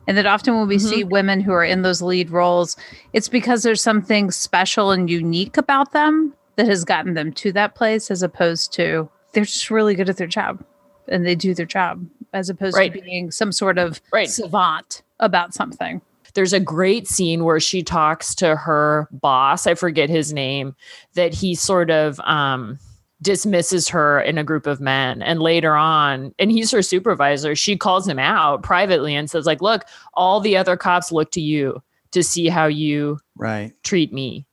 And 0.09 0.19
that 0.19 0.27
often 0.27 0.57
when 0.57 0.67
we 0.67 0.77
Mhm. 0.77 0.81
see 0.81 1.05
women 1.05 1.41
who 1.41 1.53
are 1.53 1.65
in 1.65 1.83
those 1.83 2.03
lead 2.03 2.31
roles, 2.31 2.77
it's 3.13 3.29
because 3.29 3.63
there's 3.63 3.81
something 3.83 4.31
special 4.31 4.91
and 4.91 5.09
unique 5.09 5.57
about 5.57 5.93
them 5.93 6.35
that 6.57 6.67
has 6.67 6.85
gotten 6.85 7.15
them 7.15 7.33
to 7.35 7.53
that 7.53 7.75
place 7.75 8.11
as 8.11 8.23
opposed 8.23 8.73
to 8.75 9.09
they're 9.33 9.45
just 9.45 9.71
really 9.71 9.95
good 9.95 10.09
at 10.09 10.16
their 10.16 10.27
job 10.27 10.62
and 11.09 11.27
they 11.27 11.35
do 11.35 11.55
their 11.55 11.66
job 11.66 12.05
as 12.33 12.49
opposed 12.49 12.77
Right. 12.77 12.93
to 12.93 13.01
being 13.01 13.31
some 13.31 13.53
sort 13.53 13.79
of 13.79 14.01
Right. 14.12 14.29
savant 14.29 15.03
about 15.19 15.55
something. 15.55 16.01
there's 16.35 16.53
a 16.53 16.61
great 16.61 17.09
scene 17.09 17.43
where 17.45 17.59
she 17.59 17.83
talks 17.83 18.37
to 18.37 18.55
her 18.55 19.09
boss 19.11 19.66
i 19.66 19.75
forget 19.75 20.09
his 20.09 20.33
name 20.33 20.77
that 21.14 21.35
he 21.35 21.57
sort 21.57 21.90
of 21.90 22.21
um 22.21 22.79
dismisses 23.21 23.88
her 23.88 24.21
in 24.21 24.38
a 24.38 24.45
group 24.45 24.66
of 24.66 24.81
men 24.81 25.23
and 25.23 25.40
later 25.43 25.75
on 25.75 26.33
and 26.38 26.53
he's 26.53 26.71
her 26.71 26.83
supervisor 26.83 27.55
she 27.57 27.77
calls 27.77 28.07
him 28.09 28.19
out 28.21 28.62
privately 28.62 29.12
and 29.14 29.29
says 29.29 29.45
like 29.45 29.61
look 29.61 29.83
all 30.14 30.38
the 30.40 30.57
other 30.57 30.77
cops 30.77 31.11
look 31.12 31.33
to 31.33 31.40
you 31.40 31.83
to 32.12 32.23
see 32.23 32.47
how 32.49 32.66
you 32.66 33.19
Right. 33.37 33.73
treat 33.83 34.12
me 34.12 34.47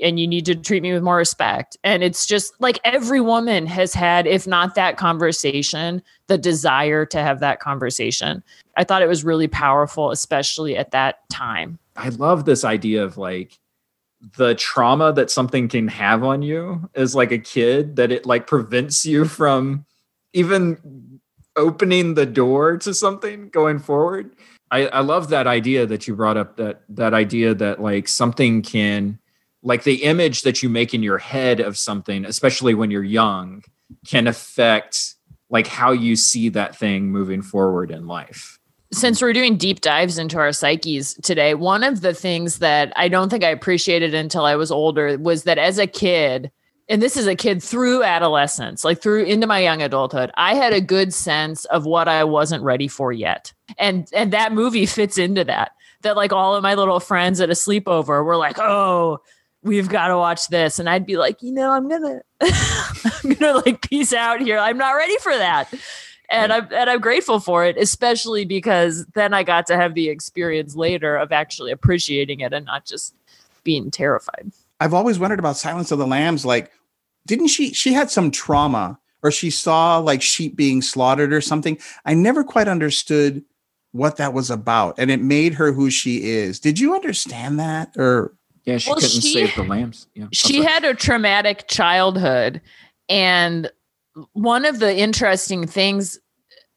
And 0.00 0.18
you 0.20 0.26
need 0.26 0.46
to 0.46 0.54
treat 0.54 0.82
me 0.82 0.92
with 0.92 1.02
more 1.02 1.16
respect. 1.16 1.76
And 1.82 2.02
it's 2.02 2.26
just 2.26 2.54
like 2.60 2.78
every 2.84 3.20
woman 3.20 3.66
has 3.66 3.94
had 3.94 4.26
if 4.26 4.46
not 4.46 4.74
that 4.74 4.96
conversation 4.96 6.02
the 6.28 6.38
desire 6.38 7.04
to 7.06 7.18
have 7.18 7.40
that 7.40 7.60
conversation. 7.60 8.42
I 8.76 8.84
thought 8.84 9.02
it 9.02 9.08
was 9.08 9.24
really 9.24 9.48
powerful 9.48 10.10
especially 10.10 10.76
at 10.76 10.92
that 10.92 11.28
time. 11.30 11.78
I 11.96 12.08
love 12.10 12.44
this 12.44 12.64
idea 12.64 13.04
of 13.04 13.18
like 13.18 13.58
the 14.36 14.54
trauma 14.54 15.12
that 15.12 15.30
something 15.30 15.68
can 15.68 15.88
have 15.88 16.22
on 16.22 16.42
you 16.42 16.88
as 16.94 17.14
like 17.14 17.32
a 17.32 17.38
kid 17.38 17.96
that 17.96 18.12
it 18.12 18.24
like 18.24 18.46
prevents 18.46 19.04
you 19.04 19.24
from 19.24 19.84
even 20.32 21.20
opening 21.56 22.14
the 22.14 22.26
door 22.26 22.78
to 22.78 22.94
something 22.94 23.48
going 23.50 23.78
forward. 23.78 24.34
I, 24.70 24.86
I 24.86 25.00
love 25.00 25.28
that 25.28 25.46
idea 25.46 25.86
that 25.86 26.08
you 26.08 26.16
brought 26.16 26.36
up 26.36 26.56
that 26.56 26.82
that 26.88 27.12
idea 27.12 27.54
that 27.54 27.82
like 27.82 28.08
something 28.08 28.62
can 28.62 29.18
like 29.62 29.84
the 29.84 30.02
image 30.02 30.42
that 30.42 30.62
you 30.62 30.68
make 30.68 30.92
in 30.92 31.02
your 31.02 31.18
head 31.18 31.60
of 31.60 31.78
something, 31.78 32.24
especially 32.24 32.74
when 32.74 32.90
you're 32.90 33.04
young, 33.04 33.62
can 34.06 34.26
affect 34.26 35.14
like 35.50 35.66
how 35.66 35.92
you 35.92 36.16
see 36.16 36.48
that 36.48 36.76
thing 36.76 37.10
moving 37.10 37.42
forward 37.42 37.90
in 37.90 38.06
life. 38.06 38.58
since 38.92 39.22
we're 39.22 39.32
doing 39.32 39.56
deep 39.56 39.80
dives 39.80 40.18
into 40.18 40.38
our 40.38 40.52
psyches 40.52 41.14
today, 41.22 41.54
one 41.54 41.82
of 41.82 42.02
the 42.02 42.12
things 42.12 42.58
that 42.58 42.92
I 42.94 43.08
don't 43.08 43.30
think 43.30 43.42
I 43.44 43.48
appreciated 43.48 44.12
until 44.14 44.44
I 44.44 44.56
was 44.56 44.70
older 44.70 45.16
was 45.18 45.44
that 45.44 45.56
as 45.58 45.78
a 45.78 45.86
kid, 45.86 46.50
and 46.88 47.00
this 47.00 47.16
is 47.16 47.26
a 47.26 47.34
kid 47.34 47.62
through 47.62 48.02
adolescence, 48.02 48.84
like 48.84 49.00
through 49.00 49.24
into 49.24 49.46
my 49.46 49.60
young 49.60 49.80
adulthood, 49.80 50.30
I 50.34 50.54
had 50.54 50.74
a 50.74 50.80
good 50.80 51.14
sense 51.14 51.64
of 51.66 51.86
what 51.86 52.06
I 52.06 52.24
wasn't 52.24 52.64
ready 52.64 52.88
for 52.88 53.12
yet. 53.12 53.52
And 53.78 54.08
and 54.12 54.32
that 54.32 54.52
movie 54.52 54.86
fits 54.86 55.16
into 55.16 55.44
that. 55.44 55.72
That 56.02 56.16
like 56.16 56.32
all 56.32 56.54
of 56.54 56.62
my 56.62 56.74
little 56.74 57.00
friends 57.00 57.40
at 57.40 57.48
a 57.48 57.54
sleepover 57.54 58.24
were 58.24 58.36
like, 58.36 58.58
"Oh, 58.58 59.20
we've 59.62 59.88
got 59.88 60.08
to 60.08 60.16
watch 60.16 60.48
this." 60.48 60.78
And 60.78 60.88
I'd 60.88 61.06
be 61.06 61.16
like, 61.16 61.42
"You 61.42 61.52
know, 61.52 61.70
I'm 61.70 61.88
to 61.88 62.22
I'm 63.24 63.34
to 63.36 63.62
like 63.64 63.88
peace 63.88 64.12
out 64.12 64.40
here. 64.40 64.58
I'm 64.58 64.78
not 64.78 64.92
ready 64.92 65.16
for 65.18 65.36
that." 65.36 65.72
and 66.32 66.52
I'm 66.52 66.66
and 66.72 66.90
I'm 66.90 67.00
grateful 67.00 67.38
for 67.38 67.64
it, 67.64 67.76
especially 67.76 68.44
because 68.44 69.06
then 69.14 69.34
I 69.34 69.42
got 69.42 69.66
to 69.66 69.76
have 69.76 69.94
the 69.94 70.08
experience 70.08 70.74
later 70.74 71.16
of 71.16 71.30
actually 71.30 71.70
appreciating 71.70 72.40
it 72.40 72.52
and 72.52 72.64
not 72.66 72.86
just 72.86 73.14
being 73.62 73.90
terrified. 73.90 74.50
I've 74.80 74.94
always 74.94 75.18
wondered 75.18 75.38
about 75.38 75.56
Silence 75.56 75.92
of 75.92 75.98
the 75.98 76.06
Lambs. 76.06 76.44
Like, 76.44 76.72
didn't 77.26 77.48
she? 77.48 77.72
She 77.72 77.92
had 77.92 78.10
some 78.10 78.30
trauma, 78.30 78.98
or 79.22 79.30
she 79.30 79.50
saw 79.50 79.98
like 79.98 80.22
sheep 80.22 80.56
being 80.56 80.82
slaughtered 80.82 81.32
or 81.32 81.40
something. 81.40 81.78
I 82.04 82.14
never 82.14 82.42
quite 82.42 82.66
understood 82.66 83.44
what 83.92 84.16
that 84.16 84.32
was 84.32 84.50
about, 84.50 84.94
and 84.98 85.10
it 85.10 85.20
made 85.20 85.54
her 85.54 85.72
who 85.72 85.90
she 85.90 86.30
is. 86.30 86.58
Did 86.58 86.80
you 86.80 86.94
understand 86.94 87.60
that, 87.60 87.92
or 87.96 88.34
Yeah, 88.64 88.78
she 88.78 88.90
Well, 88.90 88.96
couldn't 88.96 89.10
she- 89.10 89.32
save 89.32 89.54
the 89.56 89.64
lambs. 89.64 90.06
Yeah. 90.14 90.26
She 90.32 90.62
had 90.62 90.84
a 90.84 90.94
traumatic 90.94 91.66
childhood, 91.68 92.60
and 93.08 93.70
one 94.34 94.64
of 94.64 94.78
the 94.78 94.96
interesting 94.96 95.66
things 95.66 96.18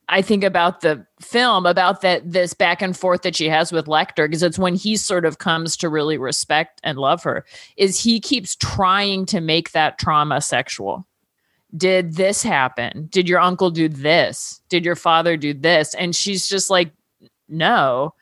I 0.07 0.21
think 0.21 0.43
about 0.43 0.81
the 0.81 1.05
film 1.19 1.65
about 1.65 2.01
that 2.01 2.31
this 2.31 2.53
back 2.53 2.81
and 2.81 2.95
forth 2.95 3.23
that 3.23 3.35
she 3.35 3.49
has 3.49 3.71
with 3.71 3.87
Lecter 3.87 4.27
because 4.27 4.43
it's 4.43 4.59
when 4.59 4.75
he 4.75 4.95
sort 4.95 5.25
of 5.25 5.39
comes 5.39 5.75
to 5.77 5.89
really 5.89 6.17
respect 6.17 6.79
and 6.83 6.97
love 6.99 7.23
her 7.23 7.43
is 7.75 7.99
he 7.99 8.19
keeps 8.19 8.55
trying 8.55 9.25
to 9.25 9.41
make 9.41 9.71
that 9.71 9.97
trauma 9.97 10.41
sexual. 10.41 11.07
Did 11.75 12.15
this 12.17 12.43
happen? 12.43 13.07
Did 13.11 13.27
your 13.27 13.39
uncle 13.39 13.71
do 13.71 13.89
this? 13.89 14.61
Did 14.69 14.85
your 14.85 14.95
father 14.95 15.37
do 15.37 15.53
this? 15.55 15.95
And 15.95 16.15
she's 16.15 16.47
just 16.47 16.69
like 16.69 16.91
no. 17.49 18.13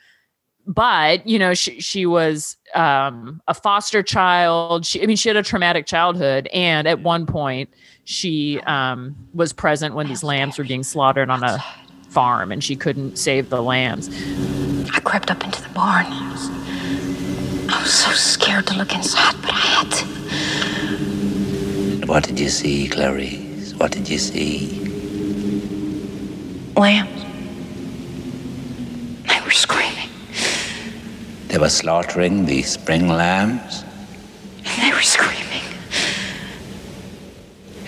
But, 0.66 1.28
you 1.28 1.38
know, 1.40 1.54
she 1.54 1.82
she 1.82 2.06
was 2.06 2.56
um 2.74 3.42
a 3.48 3.54
foster 3.54 4.02
child. 4.02 4.86
She 4.86 5.04
I 5.04 5.06
mean 5.06 5.18
she 5.18 5.30
had 5.30 5.36
a 5.36 5.44
traumatic 5.44 5.86
childhood 5.86 6.48
and 6.54 6.88
at 6.88 7.02
one 7.02 7.26
point 7.26 7.70
she 8.06 8.60
um 8.62 9.16
was 9.34 9.52
present 9.52 9.94
when 9.94 10.08
these 10.08 10.24
lambs 10.24 10.58
were 10.58 10.64
being 10.64 10.84
slaughtered 10.84 11.30
on 11.30 11.44
a 11.44 11.64
farm 12.10 12.52
and 12.52 12.64
she 12.64 12.76
couldn't 12.76 13.18
save 13.18 13.50
the 13.50 13.62
lambs. 13.62 14.10
I 14.94 15.00
crept 15.02 15.32
up 15.32 15.44
into 15.44 15.62
the 15.62 15.70
barn. 15.70 16.06
I 16.08 16.32
was, 16.32 16.50
I 17.74 17.82
was 17.82 17.94
so 17.94 18.12
scared 18.12 18.68
to 18.68 18.76
look 18.78 18.94
inside, 18.94 19.36
but 19.42 19.52
I 19.52 19.58
had 19.58 19.92
to. 19.92 20.06
What 22.08 22.24
did 22.24 22.40
you 22.40 22.50
see, 22.50 22.88
Clarice? 22.88 23.74
What 23.76 23.92
did 23.92 24.08
you 24.08 24.18
see? 24.20 24.80
Lambs. 26.76 27.24
They 29.28 29.42
were 29.44 29.52
screaming. 29.52 30.10
They 31.54 31.60
were 31.60 31.70
slaughtering 31.70 32.46
the 32.48 32.64
spring 32.64 33.08
lambs, 33.08 33.84
And 34.66 34.82
They 34.82 34.92
were 34.92 35.04
screaming. 35.04 35.62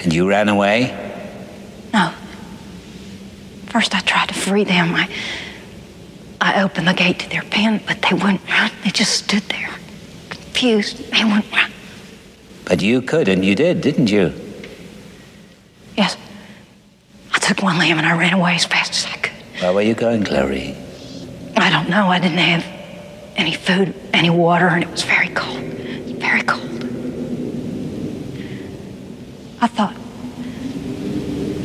and 0.04 0.13
you 0.13 0.30
ran 0.30 0.49
away? 0.49 0.93
No. 1.91 2.13
First, 3.65 3.95
I 3.95 4.01
tried 4.01 4.28
to 4.28 4.36
free 4.36 4.65
them. 4.65 4.93
I, 4.93 5.10
I 6.41 6.62
opened 6.62 6.88
the 6.88 6.93
gate 6.93 7.17
to 7.21 7.30
their 7.32 7.41
pen, 7.41 7.82
but 7.88 8.04
they 8.04 8.13
wouldn't 8.13 8.47
run. 8.47 8.69
They 8.84 8.91
just 8.91 9.15
stood 9.23 9.41
there, 9.49 9.71
confused. 10.30 10.99
They 11.12 11.23
wouldn't 11.23 11.51
run. 11.51 11.71
But 12.65 12.84
you 12.84 13.01
could, 13.01 13.28
and 13.28 13.43
you 13.43 13.56
did, 13.56 13.82
didn't 13.82 14.12
you? 14.12 14.32
Yes. 15.97 16.17
I 17.34 17.39
took 17.39 17.63
one 17.63 17.80
lamb 17.80 17.97
and 17.97 18.06
I 18.06 18.15
ran 18.15 18.34
away 18.34 18.54
as 18.54 18.65
fast 18.65 18.91
as 18.93 19.12
I 19.12 19.17
could. 19.17 19.34
Where 19.63 19.73
were 19.73 19.82
you 19.82 19.95
going, 19.95 20.23
Clarice? 20.23 20.78
I 21.58 21.71
don't 21.71 21.89
know. 21.89 22.10
I 22.10 22.19
didn't 22.19 22.38
have 22.38 22.74
any 23.35 23.53
food, 23.53 23.93
any 24.13 24.29
water, 24.29 24.67
and 24.67 24.83
it 24.83 24.89
was 24.89 25.03
very 25.03 25.29
cold. 25.29 25.59
Very 25.59 26.41
cold. 26.41 26.83
I 29.61 29.67
thought, 29.67 29.95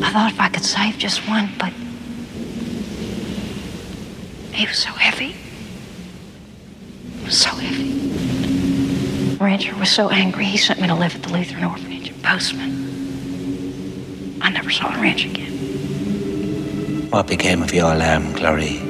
I 0.03 0.13
thought 0.13 0.33
if 0.33 0.41
I 0.41 0.49
could 0.49 0.65
save 0.65 0.99
just 0.99 1.27
one, 1.29 1.51
but 1.59 1.73
He 4.61 4.67
was 4.67 4.77
so 4.77 4.91
heavy. 4.91 5.35
He 7.17 7.25
was 7.25 7.41
so 7.41 7.49
heavy. 7.49 9.39
Rancher 9.43 9.75
was 9.77 9.91
so 9.91 10.11
angry, 10.11 10.45
he 10.45 10.59
sent 10.59 10.83
me 10.83 10.89
to 10.89 10.95
live 10.95 11.15
at 11.15 11.23
the 11.23 11.33
Lutheran 11.33 11.65
orphanage 11.65 12.11
in 12.11 12.21
Bozeman. 12.21 12.75
I 14.43 14.51
never 14.51 14.71
saw 14.71 14.89
Ranch 15.01 15.25
again. 15.25 17.09
What 17.09 17.27
became 17.27 17.63
of 17.63 17.73
your 17.73 17.95
lamb, 17.95 18.35
Clarice? 18.35 18.90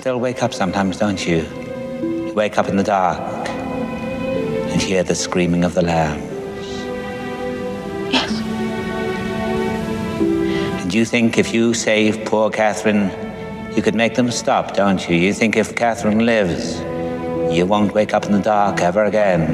Still 0.00 0.18
wake 0.18 0.42
up 0.42 0.54
sometimes, 0.54 0.96
don't 0.96 1.26
you? 1.26 1.42
You 2.26 2.32
wake 2.34 2.56
up 2.56 2.68
in 2.68 2.76
the 2.76 2.82
dark 2.82 3.20
and 3.50 4.80
hear 4.80 5.02
the 5.02 5.14
screaming 5.14 5.62
of 5.62 5.74
the 5.74 5.82
lambs. 5.82 6.22
Yes. 8.10 8.30
And 10.80 10.94
you 10.94 11.04
think 11.04 11.36
if 11.36 11.52
you 11.52 11.74
save 11.74 12.24
poor 12.24 12.48
Catherine, 12.48 13.10
you 13.76 13.82
could 13.82 13.94
make 13.94 14.14
them 14.14 14.30
stop, 14.30 14.72
don't 14.72 15.06
you? 15.06 15.16
You 15.16 15.34
think 15.34 15.54
if 15.54 15.76
Catherine 15.76 16.24
lives, 16.24 16.80
you 17.54 17.66
won't 17.66 17.92
wake 17.92 18.14
up 18.14 18.24
in 18.24 18.32
the 18.32 18.40
dark 18.40 18.80
ever 18.80 19.04
again 19.04 19.48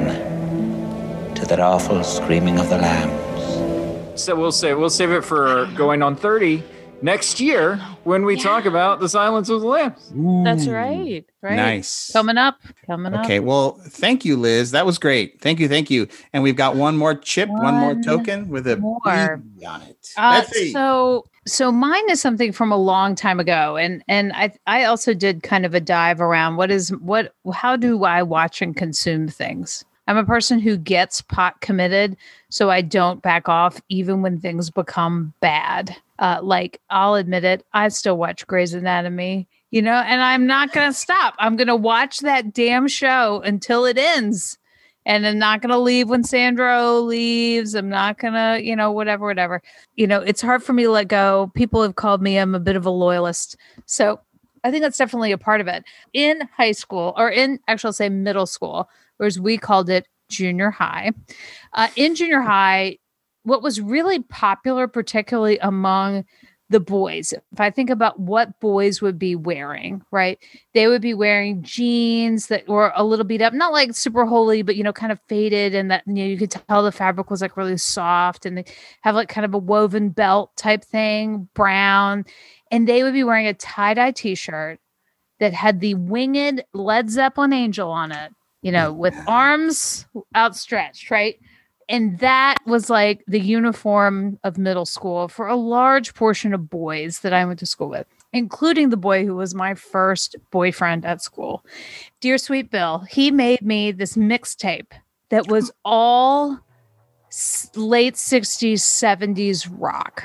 to 1.34 1.44
that 1.46 1.58
awful 1.58 2.04
screaming 2.04 2.60
of 2.60 2.68
the 2.68 2.78
lambs. 2.78 4.22
So 4.22 4.36
we'll 4.36 4.52
say 4.52 4.74
we'll 4.74 4.90
save 4.90 5.10
it 5.10 5.24
for 5.24 5.66
going 5.74 6.04
on 6.04 6.14
30 6.14 6.62
next 7.02 7.40
year 7.40 7.76
when 8.04 8.24
we 8.24 8.36
talk 8.36 8.64
about 8.64 9.00
the 9.00 9.08
silence 9.08 9.48
of 9.48 9.60
the 9.60 9.66
lambs. 9.66 10.12
That's 10.44 10.66
right. 10.66 11.24
Right. 11.42 11.56
Nice. 11.56 12.10
Coming 12.12 12.38
up. 12.38 12.58
Coming 12.86 13.14
up. 13.14 13.24
Okay, 13.24 13.40
well, 13.40 13.80
thank 13.88 14.24
you, 14.24 14.36
Liz. 14.36 14.70
That 14.72 14.86
was 14.86 14.98
great. 14.98 15.40
Thank 15.40 15.60
you, 15.60 15.68
thank 15.68 15.90
you. 15.90 16.08
And 16.32 16.42
we've 16.42 16.56
got 16.56 16.76
one 16.76 16.96
more 16.96 17.14
chip, 17.14 17.48
one, 17.48 17.74
more 17.74 17.94
token 18.02 18.48
with 18.48 18.66
a 18.66 18.76
more. 18.76 19.42
On 19.66 19.82
it. 19.82 20.08
Uh, 20.16 20.42
so 20.72 21.24
so 21.46 21.70
mine 21.70 22.10
is 22.10 22.20
something 22.20 22.52
from 22.52 22.72
a 22.72 22.76
long 22.76 23.14
time 23.14 23.38
ago 23.38 23.76
and 23.76 24.02
and 24.08 24.32
I 24.32 24.52
I 24.66 24.84
also 24.84 25.14
did 25.14 25.42
kind 25.42 25.64
of 25.64 25.74
a 25.74 25.80
dive 25.80 26.20
around 26.20 26.56
what 26.56 26.70
is 26.70 26.90
what 26.96 27.34
how 27.54 27.76
do 27.76 28.04
I 28.04 28.22
watch 28.22 28.60
and 28.60 28.76
consume 28.76 29.28
things. 29.28 29.84
I'm 30.06 30.16
a 30.16 30.24
person 30.24 30.58
who 30.58 30.76
gets 30.76 31.20
pot 31.22 31.60
committed 31.60 32.16
so 32.48 32.70
I 32.70 32.80
don't 32.80 33.22
back 33.22 33.48
off 33.48 33.80
even 33.88 34.22
when 34.22 34.40
things 34.40 34.70
become 34.70 35.32
bad. 35.40 35.96
Uh, 36.18 36.40
like 36.42 36.80
I'll 36.90 37.14
admit 37.14 37.44
it, 37.44 37.64
I 37.72 37.88
still 37.88 38.16
watch 38.16 38.46
Grey's 38.46 38.72
Anatomy, 38.72 39.48
you 39.70 39.82
know, 39.82 39.96
and 39.96 40.22
I'm 40.22 40.46
not 40.46 40.72
going 40.72 40.88
to 40.88 40.96
stop. 40.96 41.34
I'm 41.38 41.56
going 41.56 41.66
to 41.66 41.76
watch 41.76 42.20
that 42.20 42.52
damn 42.52 42.88
show 42.88 43.42
until 43.44 43.84
it 43.84 43.98
ends 43.98 44.58
and 45.06 45.24
I'm 45.24 45.38
not 45.38 45.62
going 45.62 45.70
to 45.70 45.78
leave 45.78 46.08
when 46.08 46.24
Sandra 46.24 46.92
leaves. 46.92 47.74
I'm 47.74 47.88
not 47.88 48.18
going 48.18 48.34
to, 48.34 48.60
you 48.62 48.74
know, 48.74 48.90
whatever, 48.90 49.24
whatever. 49.24 49.62
You 49.94 50.06
know, 50.08 50.20
it's 50.20 50.42
hard 50.42 50.64
for 50.64 50.72
me 50.72 50.82
to 50.82 50.90
let 50.90 51.06
go. 51.06 51.52
People 51.54 51.80
have 51.82 51.94
called 51.94 52.20
me, 52.20 52.38
I'm 52.38 52.56
a 52.56 52.60
bit 52.60 52.74
of 52.74 52.84
a 52.84 52.90
loyalist. 52.90 53.56
So 53.86 54.20
I 54.64 54.72
think 54.72 54.82
that's 54.82 54.98
definitely 54.98 55.30
a 55.30 55.38
part 55.38 55.60
of 55.60 55.68
it. 55.68 55.84
In 56.12 56.48
high 56.56 56.72
school, 56.72 57.14
or 57.16 57.30
in 57.30 57.60
actually, 57.68 57.88
I'll 57.88 57.92
say 57.92 58.08
middle 58.08 58.46
school, 58.46 58.90
whereas 59.16 59.38
we 59.40 59.58
called 59.58 59.90
it 59.90 60.06
junior 60.28 60.70
high. 60.70 61.12
Uh, 61.72 61.88
in 61.96 62.14
junior 62.14 62.40
high, 62.40 62.98
what 63.44 63.62
was 63.62 63.80
really 63.80 64.22
popular, 64.22 64.88
particularly 64.88 65.58
among 65.58 66.24
the 66.68 66.80
boys, 66.80 67.32
if 67.32 67.60
I 67.60 67.70
think 67.70 67.90
about 67.90 68.18
what 68.18 68.58
boys 68.58 69.00
would 69.00 69.20
be 69.20 69.36
wearing, 69.36 70.02
right? 70.10 70.36
They 70.74 70.88
would 70.88 71.00
be 71.00 71.14
wearing 71.14 71.62
jeans 71.62 72.48
that 72.48 72.66
were 72.66 72.92
a 72.96 73.04
little 73.04 73.24
beat 73.24 73.40
up, 73.40 73.52
not 73.52 73.72
like 73.72 73.94
super 73.94 74.26
holy, 74.26 74.62
but 74.62 74.74
you 74.74 74.82
know, 74.82 74.92
kind 74.92 75.12
of 75.12 75.20
faded, 75.28 75.76
and 75.76 75.90
that 75.92 76.02
you 76.06 76.14
know 76.14 76.24
you 76.24 76.36
could 76.36 76.50
tell 76.50 76.82
the 76.82 76.90
fabric 76.90 77.30
was 77.30 77.40
like 77.40 77.56
really 77.56 77.76
soft, 77.76 78.46
and 78.46 78.58
they 78.58 78.64
have 79.02 79.14
like 79.14 79.28
kind 79.28 79.44
of 79.44 79.54
a 79.54 79.58
woven 79.58 80.08
belt 80.08 80.56
type 80.56 80.84
thing, 80.84 81.48
brown, 81.54 82.24
and 82.72 82.88
they 82.88 83.04
would 83.04 83.14
be 83.14 83.24
wearing 83.24 83.46
a 83.46 83.54
tie 83.54 83.94
dye 83.94 84.10
t 84.10 84.34
shirt 84.34 84.80
that 85.38 85.54
had 85.54 85.80
the 85.80 85.94
winged 85.94 86.64
Led 86.74 87.10
Zeppelin 87.10 87.52
angel 87.52 87.90
on 87.90 88.10
it, 88.10 88.32
you 88.66 88.72
know, 88.72 88.92
with 88.92 89.14
arms 89.28 90.06
outstretched, 90.34 91.08
right? 91.08 91.38
And 91.88 92.18
that 92.18 92.56
was 92.66 92.90
like 92.90 93.22
the 93.28 93.38
uniform 93.38 94.40
of 94.42 94.58
middle 94.58 94.84
school 94.84 95.28
for 95.28 95.46
a 95.46 95.54
large 95.54 96.14
portion 96.14 96.52
of 96.52 96.68
boys 96.68 97.20
that 97.20 97.32
I 97.32 97.44
went 97.44 97.60
to 97.60 97.66
school 97.66 97.88
with, 97.88 98.08
including 98.32 98.90
the 98.90 98.96
boy 98.96 99.24
who 99.24 99.36
was 99.36 99.54
my 99.54 99.76
first 99.76 100.34
boyfriend 100.50 101.04
at 101.04 101.22
school. 101.22 101.64
Dear 102.20 102.38
Sweet 102.38 102.72
Bill, 102.72 103.06
he 103.08 103.30
made 103.30 103.62
me 103.62 103.92
this 103.92 104.16
mixtape 104.16 104.90
that 105.28 105.46
was 105.46 105.70
all 105.84 106.58
late 107.76 108.14
60s, 108.14 108.80
70s 108.80 109.68
rock. 109.70 110.24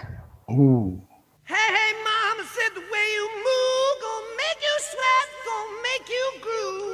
Ooh. 0.49 0.99
Hey, 1.43 1.54
hey, 1.54 1.93
mama 2.04 2.49
said 2.49 2.73
the 2.73 2.82
way 2.82 3.06
you 3.13 3.30
move 3.36 4.01
gonna 4.01 4.36
make 4.36 4.58
you 4.63 4.77
sweat, 4.80 5.27
gonna 5.45 5.82
make 5.84 6.10
you 6.10 6.32
groove. 6.41 6.90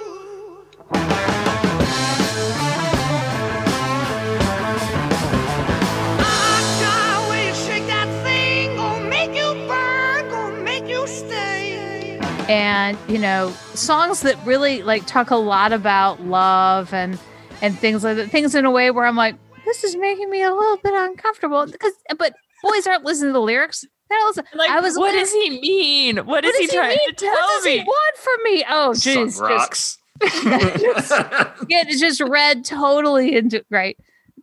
And 12.50 12.98
you 13.08 13.18
know 13.18 13.52
songs 13.74 14.22
that 14.22 14.38
really 14.46 14.82
like 14.84 15.06
talk 15.06 15.32
a 15.32 15.36
lot 15.36 15.74
about 15.74 16.22
love 16.22 16.94
and 16.94 17.20
and 17.62 17.78
things 17.78 18.04
like 18.04 18.16
that 18.16 18.30
things 18.30 18.56
in 18.56 18.66
a 18.66 18.72
way 18.72 18.92
where 18.92 19.06
i'm 19.06 19.16
like 19.16 19.36
this 19.66 19.84
is 19.84 19.96
making 19.96 20.30
me 20.30 20.42
a 20.44 20.54
little 20.54 20.78
bit 20.78 20.94
uncomfortable 20.94 21.66
because 21.66 21.94
but 22.18 22.34
boys 22.64 22.88
aren't 22.88 23.04
listening 23.04 23.30
to 23.30 23.34
the 23.34 23.42
lyrics 23.42 23.86
listening. 24.10 24.46
Like, 24.56 24.70
i 24.70 24.80
was 24.80 24.98
what 24.98 25.12
does 25.12 25.32
he 25.34 25.60
mean? 25.60 26.18
what 26.20 26.46
is 26.46 26.54
what 26.54 26.62
he 26.62 26.68
does 26.68 26.76
trying 26.76 26.98
mean? 26.98 27.10
to 27.10 27.14
tell 27.16 27.32
what 27.34 27.58
does 27.58 27.66
me? 27.66 27.78
he 27.80 27.84
want 27.84 28.18
from 28.18 28.44
me 28.44 28.66
oh 28.70 28.92
jeez 28.94 29.26
just 29.26 29.42
rocks. 29.42 29.98
get 31.68 31.88
just 31.90 32.22
read 32.22 32.64
totally 32.66 33.36
into 33.36 33.64
right 33.70 33.98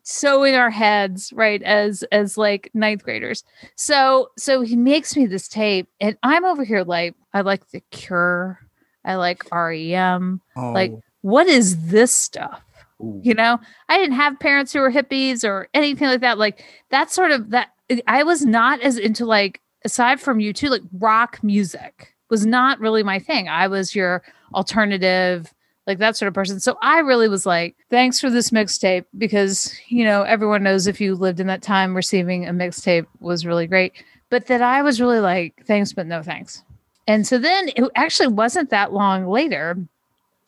so 0.07 0.45
in 0.45 0.55
our 0.55 0.71
heads 0.71 1.33
right 1.35 1.63
as 1.63 2.03
as 2.13 2.37
like 2.37 2.71
ninth 2.75 3.03
graders 3.03 3.43
so 3.75 4.29
so 4.39 4.61
he 4.61 4.77
makes 4.77 5.17
me 5.17 5.25
this 5.27 5.49
tape 5.49 5.89
and 6.01 6.17
i'm 6.23 6.45
over 6.45 6.63
here 6.63 6.83
like 6.85 7.15
i 7.33 7.41
like 7.41 7.67
the 7.71 7.81
cure 7.91 8.61
i 9.05 9.15
like 9.15 9.43
rem 9.51 10.41
like 10.57 10.93
Oh. 10.93 11.03
what 11.23 11.47
is 11.47 11.87
this 11.87 12.13
stuff 12.13 12.63
Ooh. 13.03 13.19
you 13.25 13.33
know 13.35 13.59
i 13.89 13.97
didn't 13.97 14.15
have 14.17 14.39
parents 14.39 14.73
who 14.75 14.81
were 14.81 14.93
hippies 14.93 15.43
or 15.43 15.69
anything 15.73 16.07
like 16.09 16.21
that 16.21 16.37
like 16.39 16.63
that 16.91 17.11
sort 17.11 17.31
of 17.31 17.51
that 17.51 17.71
i 18.07 18.23
was 18.23 18.45
not 18.45 18.81
as 18.83 18.99
into 18.99 19.25
like 19.25 19.61
aside 19.87 20.21
from 20.21 20.39
U2 20.39 20.69
like 20.71 20.83
rock 20.99 21.43
music 21.43 22.15
was 22.31 22.45
not 22.47 22.79
really 22.79 23.03
my 23.03 23.19
thing 23.19 23.49
i 23.49 23.67
was 23.69 23.95
your 23.95 24.23
alternative 24.55 25.53
like 25.87 25.99
that 25.99 26.17
sort 26.17 26.29
of 26.29 26.35
person. 26.35 26.61
So 26.61 26.77
i 26.83 26.99
really 27.01 27.29
was 27.29 27.47
like 27.47 27.77
thanks 27.91 28.21
for 28.21 28.31
this 28.31 28.51
mixtape 28.51 29.05
because 29.19 29.75
you 29.89 30.05
know 30.05 30.23
everyone 30.23 30.63
knows 30.63 30.87
if 30.87 31.01
you 31.01 31.15
lived 31.15 31.41
in 31.41 31.47
that 31.49 31.63
time 31.63 31.95
receiving 31.95 32.47
a 32.47 32.53
mixtape 32.53 33.07
was 33.21 33.47
really 33.47 33.67
great. 33.67 33.93
But 34.31 34.47
that 34.47 34.63
i 34.63 34.83
was 34.83 35.01
really 35.01 35.21
like 35.21 35.65
thanks 35.67 35.93
but 35.93 36.07
no 36.07 36.23
thanks. 36.23 36.63
And 37.07 37.27
so 37.27 37.39
then 37.39 37.69
it 37.77 37.85
actually 37.97 38.29
wasn't 38.29 38.71
that 38.71 38.93
long 38.93 39.27
later 39.27 39.77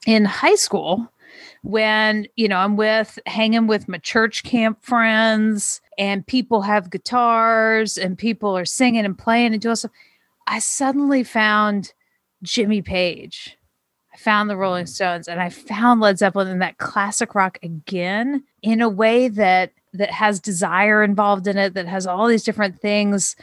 in 0.07 0.25
high 0.25 0.55
school 0.55 1.11
when 1.63 2.27
you 2.37 2.49
know 2.49 2.59
i'm 2.59 2.77
with 2.77 3.19
hanging 3.27 3.67
with 3.67 3.89
my 3.89 3.99
church 3.99 4.45
camp 4.45 4.83
friends 4.83 5.81
and 5.99 6.27
people 6.27 6.63
have 6.63 6.91
guitars 6.91 7.99
and 7.99 8.17
people 8.17 8.57
are 8.57 8.65
singing 8.65 9.05
and 9.05 9.19
playing 9.19 9.53
and 9.53 9.61
doing 9.61 9.75
stuff 9.75 9.91
i 10.47 10.59
suddenly 10.59 11.25
found 11.25 11.93
jimmy 12.43 12.81
page 12.81 13.57
found 14.19 14.51
the 14.51 14.57
rolling 14.57 14.85
mm-hmm. 14.85 14.91
stones 14.91 15.29
and 15.29 15.41
i 15.41 15.49
found 15.49 16.01
led 16.01 16.19
zeppelin 16.19 16.49
and 16.49 16.63
that 16.63 16.79
classic 16.79 17.35
rock 17.35 17.59
again 17.63 18.43
in 18.63 18.81
a 18.81 18.89
way 18.89 19.29
that 19.29 19.73
that 19.93 20.11
has 20.11 20.41
desire 20.41 21.03
involved 21.03 21.47
in 21.47 21.57
it 21.57 21.75
that 21.75 21.87
has 21.87 22.07
all 22.07 22.27
these 22.27 22.45
different 22.45 22.81
things. 22.81 23.37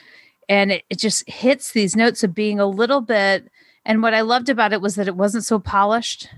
And 0.50 0.72
it, 0.72 0.84
it 0.90 1.00
just 1.00 1.28
hits 1.30 1.72
these 1.72 1.96
notes 1.96 2.24
of 2.24 2.36
being 2.36 2.60
a 2.60 2.68
little 2.68 3.02
bit 3.02 3.50
and 3.86 4.02
what 4.02 4.14
i 4.14 4.22
loved 4.22 4.50
about 4.50 4.72
it 4.72 4.82
was 4.82 4.96
that 4.96 5.08
it 5.08 5.16
wasn't 5.16 5.46
so 5.46 5.60
polished 5.60 6.30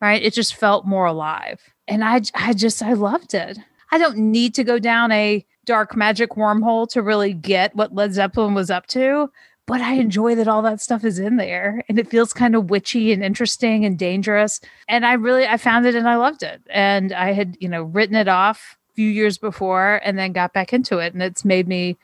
right? 0.00 0.22
It 0.22 0.34
just 0.34 0.54
felt 0.54 0.84
more 0.84 1.06
alive. 1.06 1.60
And 1.88 2.04
i 2.04 2.20
i 2.34 2.52
just 2.52 2.82
i 2.82 2.92
loved 2.92 3.34
it. 3.34 3.58
I 3.90 3.98
don't 3.98 4.18
need 4.18 4.54
to 4.56 4.64
go 4.64 4.78
down 4.78 5.12
a 5.12 5.46
dark 5.64 5.96
magic 5.96 6.30
wormhole 6.30 6.88
to 6.90 7.00
really 7.00 7.32
get 7.32 7.74
what 7.74 7.94
led 7.94 8.12
zeppelin 8.12 8.52
was 8.52 8.70
up 8.70 8.86
to 8.88 9.30
but 9.66 9.80
i 9.80 9.94
enjoy 9.94 10.34
that 10.34 10.48
all 10.48 10.62
that 10.62 10.80
stuff 10.80 11.04
is 11.04 11.18
in 11.18 11.36
there 11.36 11.82
and 11.88 11.98
it 11.98 12.08
feels 12.08 12.32
kind 12.32 12.54
of 12.54 12.70
witchy 12.70 13.12
and 13.12 13.24
interesting 13.24 13.84
and 13.84 13.98
dangerous 13.98 14.60
and 14.88 15.06
i 15.06 15.12
really 15.12 15.46
i 15.46 15.56
found 15.56 15.86
it 15.86 15.94
and 15.94 16.08
i 16.08 16.16
loved 16.16 16.42
it 16.42 16.60
and 16.70 17.12
i 17.12 17.32
had 17.32 17.56
you 17.60 17.68
know 17.68 17.82
written 17.84 18.16
it 18.16 18.28
off 18.28 18.76
a 18.90 18.94
few 18.94 19.08
years 19.08 19.38
before 19.38 20.00
and 20.04 20.18
then 20.18 20.32
got 20.32 20.52
back 20.52 20.72
into 20.72 20.98
it 20.98 21.12
and 21.12 21.22
it's 21.22 21.44
made 21.44 21.68
me 21.68 21.96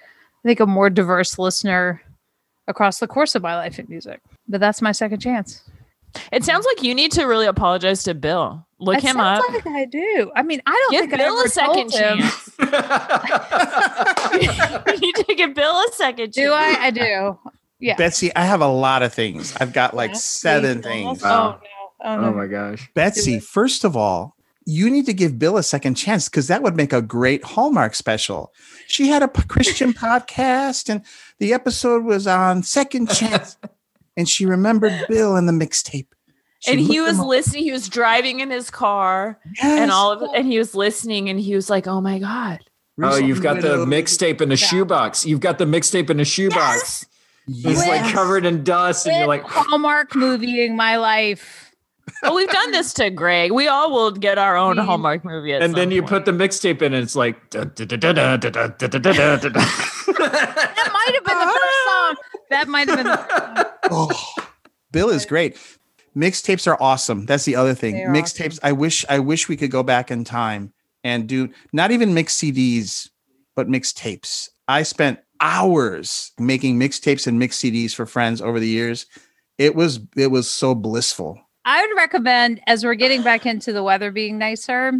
i 0.45 0.49
think 0.49 0.61
a 0.61 0.67
more 0.67 0.91
diverse 0.91 1.39
listener 1.39 2.03
across 2.69 2.99
the 2.99 3.09
course 3.09 3.35
of 3.35 3.43
my 3.43 3.57
life 3.57 3.79
in 3.79 3.87
music 3.89 4.21
but 4.49 4.61
that's 4.61 4.83
my 4.83 4.93
second 4.93 5.21
chance 5.21 5.63
It 6.33 6.45
sounds 6.45 6.67
like 6.67 6.83
you 6.83 6.95
need 6.95 7.13
to 7.13 7.25
really 7.25 7.47
apologize 7.47 8.03
to 8.05 8.15
Bill. 8.15 8.67
Look 8.79 8.99
It 8.99 9.03
him 9.05 9.17
sounds 9.17 9.45
up. 9.45 9.51
like 9.53 9.67
I 9.67 9.85
do. 9.85 10.31
I 10.35 10.43
mean, 10.43 10.63
I 10.67 10.71
don't 10.73 10.91
Give 10.93 11.01
think 11.03 11.15
I 11.15 11.17
Bill 11.19 11.37
ever 11.39 11.47
a 11.47 11.51
second 11.51 11.91
told 11.91 11.93
him- 11.93 12.19
chance. 12.19 12.51
you 14.93 15.01
need 15.01 15.15
to 15.17 15.35
give 15.35 15.55
Bill 15.55 15.73
a 15.73 15.87
second. 15.93 16.33
Do 16.33 16.53
I? 16.53 16.77
I 16.81 16.91
do. 16.91 17.39
Yeah. 17.79 17.97
Betsy, 17.97 18.35
I 18.35 18.45
have 18.45 18.61
a 18.61 18.69
lot 18.69 19.03
of 19.03 19.13
things. 19.13 19.55
I've 19.61 19.73
got 19.73 19.95
like 19.95 20.11
Yeah. 20.11 20.17
seven 20.17 20.79
Oh, 20.79 20.83
things. 20.83 21.23
Wow. 21.23 21.61
no. 21.63 21.69
Oh, 22.03 22.17
no. 22.17 22.23
Oh, 22.23 22.29
oh 22.29 22.33
my 22.35 22.47
gosh. 22.47 22.91
Betsy, 22.95 23.41
first 23.41 23.85
of 23.85 23.97
all, 23.97 24.35
you 24.67 24.91
need 24.91 25.07
to 25.07 25.13
give 25.15 25.39
Bill 25.39 25.57
a 25.57 25.63
second 25.63 25.95
chance 25.95 26.29
because 26.29 26.47
that 26.49 26.63
would 26.63 26.77
make 26.77 26.93
a 26.93 27.03
great 27.03 27.43
Hallmark 27.45 27.95
special. 27.95 28.53
She 28.87 29.09
had 29.09 29.23
a 29.23 29.29
Christian 29.29 29.93
podcast, 29.95 30.89
and 30.89 31.03
the 31.39 31.53
episode 31.53 32.05
was 32.05 32.27
on 32.27 32.63
Second 32.63 33.11
Chance, 33.11 33.57
and 34.21 34.29
she 34.29 34.47
remembered 34.47 34.93
Bill 35.09 35.35
and 35.35 35.49
the 35.49 35.53
mixtape. 35.53 36.07
And 36.69 36.79
he 36.79 37.01
was 37.01 37.19
listening. 37.19 37.65
He 37.65 37.73
was 37.73 37.89
driving 37.89 38.41
in 38.41 38.51
his 38.51 38.71
car, 38.71 39.41
yes. 39.57 39.65
and 39.65 39.91
all 39.91 40.13
of 40.13 40.23
it, 40.23 40.31
and 40.35 40.47
he 40.47 40.59
was 40.59 40.75
listening, 40.75 41.31
and 41.31 41.41
he 41.41 41.55
was 41.55 41.71
like, 41.71 41.87
"Oh 41.87 42.03
my 42.03 42.19
god!" 42.19 42.61
Oh, 43.03 43.17
you've 43.17 43.43
got 43.43 43.63
the 43.63 43.87
mixtape 43.87 44.43
in 44.43 44.53
a 44.53 44.57
shoebox. 44.57 45.25
You've 45.25 45.41
got 45.41 45.59
the 45.59 45.65
mixtape 45.65 46.11
in 46.11 46.21
a 46.21 46.25
shoebox. 46.25 47.07
Yes. 47.47 47.79
He's 47.79 47.89
like 47.89 48.13
covered 48.13 48.45
in 48.45 48.63
dust, 48.63 49.07
and 49.07 49.17
you're 49.17 49.27
like 49.27 49.45
Hallmark 49.45 50.15
movie 50.15 50.63
in 50.65 50.77
my 50.77 50.97
life. 50.97 51.75
well, 52.23 52.35
we've 52.35 52.51
done 52.51 52.73
this 52.73 52.93
to 52.95 53.09
Greg. 53.09 53.53
We 53.53 53.69
all 53.69 53.91
will 53.91 54.11
get 54.11 54.37
our 54.37 54.57
own 54.57 54.77
Hallmark 54.77 55.25
movie, 55.25 55.53
and 55.53 55.75
then 55.75 55.91
you 55.91 56.03
point. 56.03 56.11
put 56.11 56.25
the 56.27 56.33
mixtape 56.33 56.83
in, 56.83 56.93
and 56.93 57.03
it's 57.03 57.17
like 57.17 57.51
that 57.51 57.79
might 60.93 61.15
have 61.15 61.25
been 61.25 61.39
the 61.39 61.47
first 61.47 61.85
song. 61.87 62.17
That 62.51 62.69
might 62.69 62.89
have 62.89 62.99
been 62.99 63.07
the 63.07 63.71
Oh, 63.91 64.35
Bill 64.93 65.09
is 65.09 65.25
great. 65.25 65.57
Mixtapes 66.17 66.67
are 66.67 66.81
awesome. 66.81 67.27
That's 67.27 67.45
the 67.45 67.57
other 67.57 67.75
thing. 67.75 67.95
They 67.95 68.03
are 68.03 68.13
Mixtapes. 68.13 68.59
I 68.63 68.73
wish. 68.73 69.05
I 69.09 69.21
wish 69.21 69.49
we 69.49 69.57
could 69.57 69.71
go 69.71 69.83
back 69.83 70.11
in 70.11 70.25
time 70.25 70.73
and 71.05 71.29
do 71.29 71.49
not 71.73 71.93
even 71.93 72.15
mix 72.15 72.37
CDs, 72.37 73.09
but 73.57 73.69
mixtapes. 73.69 74.49
I 74.69 74.83
spent 74.83 75.21
hours 75.41 76.33
making 76.39 76.79
mixtapes 76.79 77.27
and 77.27 77.39
mix 77.39 77.59
CDs 77.59 77.95
for 77.95 78.07
friends 78.07 78.43
over 78.43 78.61
the 78.61 78.69
years. 78.69 79.07
It 79.59 79.75
was. 79.75 80.01
It 80.17 80.31
was 80.31 80.51
so 80.51 80.75
blissful. 80.75 81.41
I 81.65 81.87
would 81.87 81.97
recommend, 81.97 82.61
as 82.67 82.85
we're 82.85 82.95
getting 82.95 83.23
back 83.23 83.47
into 83.47 83.73
the 83.73 83.83
weather 83.83 84.11
being 84.11 84.39
nicer, 84.39 84.93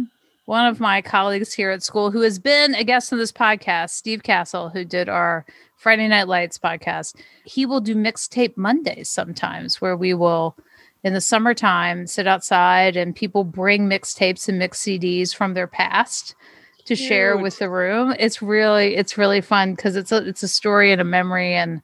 one 0.51 0.65
of 0.65 0.81
my 0.81 1.01
colleagues 1.01 1.53
here 1.53 1.69
at 1.69 1.81
school 1.81 2.11
who 2.11 2.19
has 2.19 2.37
been 2.37 2.75
a 2.75 2.83
guest 2.83 3.13
on 3.13 3.17
this 3.17 3.31
podcast, 3.31 3.91
Steve 3.91 4.21
Castle, 4.21 4.67
who 4.67 4.83
did 4.83 5.07
our 5.07 5.45
Friday 5.77 6.09
Night 6.09 6.27
Lights 6.27 6.57
podcast, 6.57 7.15
he 7.45 7.65
will 7.65 7.79
do 7.79 7.95
mixtape 7.95 8.57
Mondays 8.57 9.07
sometimes 9.07 9.79
where 9.79 9.95
we 9.95 10.13
will, 10.13 10.57
in 11.05 11.13
the 11.13 11.21
summertime, 11.21 12.05
sit 12.05 12.27
outside 12.27 12.97
and 12.97 13.15
people 13.15 13.45
bring 13.45 13.87
mixtapes 13.87 14.49
and 14.49 14.59
mix 14.59 14.81
CDs 14.81 15.33
from 15.33 15.53
their 15.53 15.67
past 15.67 16.35
to 16.83 16.97
share 16.97 17.37
with 17.37 17.57
the 17.59 17.69
room. 17.69 18.13
It's 18.19 18.41
really, 18.41 18.97
it's 18.97 19.17
really 19.17 19.39
fun 19.39 19.73
because 19.73 19.95
it's 19.95 20.11
a 20.11 20.17
it's 20.27 20.43
a 20.43 20.49
story 20.49 20.91
and 20.91 20.99
a 20.99 21.05
memory 21.05 21.53
and 21.53 21.81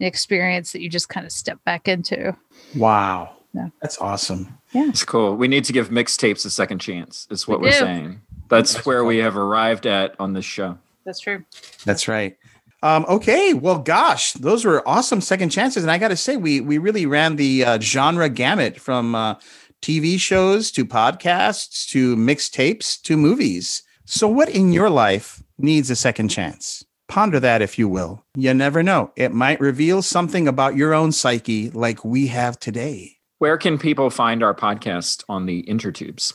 an 0.00 0.06
experience 0.06 0.72
that 0.72 0.82
you 0.82 0.90
just 0.90 1.08
kind 1.08 1.24
of 1.24 1.32
step 1.32 1.64
back 1.64 1.88
into. 1.88 2.36
Wow. 2.76 3.38
Yeah. 3.54 3.68
That's 3.82 3.98
awesome. 3.98 4.58
Yeah. 4.72 4.88
It's 4.88 5.04
cool. 5.04 5.36
We 5.36 5.46
need 5.48 5.64
to 5.64 5.72
give 5.72 5.90
mixtapes 5.90 6.46
a 6.46 6.50
second 6.50 6.78
chance. 6.78 7.26
Is 7.30 7.46
what 7.46 7.60
We 7.60 7.64
we 7.64 7.68
are 7.70 7.72
do. 7.72 7.78
saying. 7.80 8.20
That's 8.48 8.86
where 8.86 9.04
we 9.04 9.18
have 9.18 9.36
arrived 9.36 9.86
at 9.86 10.14
on 10.18 10.32
this 10.32 10.44
show. 10.44 10.78
That's 11.04 11.20
true. 11.20 11.44
That's 11.84 12.08
right. 12.08 12.36
Um, 12.82 13.04
okay, 13.08 13.54
well, 13.54 13.78
gosh, 13.78 14.32
those 14.32 14.64
were 14.64 14.86
awesome 14.88 15.20
second 15.20 15.50
chances, 15.50 15.84
and 15.84 15.90
I 15.90 15.98
got 15.98 16.08
to 16.08 16.16
say, 16.16 16.36
we 16.36 16.60
we 16.60 16.78
really 16.78 17.06
ran 17.06 17.36
the 17.36 17.64
uh, 17.64 17.78
genre 17.80 18.28
gamut 18.28 18.80
from 18.80 19.14
uh, 19.14 19.36
TV 19.80 20.18
shows 20.18 20.72
to 20.72 20.84
podcasts 20.84 21.86
to 21.90 22.16
mixtapes 22.16 23.00
to 23.02 23.16
movies. 23.16 23.82
So, 24.04 24.26
what 24.26 24.48
in 24.48 24.72
your 24.72 24.90
life 24.90 25.42
needs 25.58 25.90
a 25.90 25.96
second 25.96 26.28
chance? 26.28 26.84
Ponder 27.08 27.38
that, 27.40 27.62
if 27.62 27.78
you 27.78 27.88
will. 27.88 28.24
You 28.36 28.52
never 28.52 28.82
know; 28.82 29.12
it 29.14 29.32
might 29.32 29.60
reveal 29.60 30.02
something 30.02 30.48
about 30.48 30.74
your 30.76 30.92
own 30.92 31.12
psyche, 31.12 31.70
like 31.70 32.04
we 32.04 32.26
have 32.28 32.58
today. 32.58 33.16
Where 33.42 33.58
can 33.58 33.76
people 33.76 34.08
find 34.08 34.40
our 34.44 34.54
podcast 34.54 35.24
on 35.28 35.46
the 35.46 35.64
intertubes? 35.64 36.32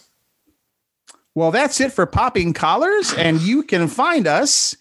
Well, 1.35 1.51
that's 1.51 1.79
it 1.79 1.93
for 1.93 2.05
popping 2.05 2.51
collars, 2.51 3.13
and 3.13 3.39
you 3.39 3.63
can 3.63 3.87
find 3.87 4.27
us 4.27 4.75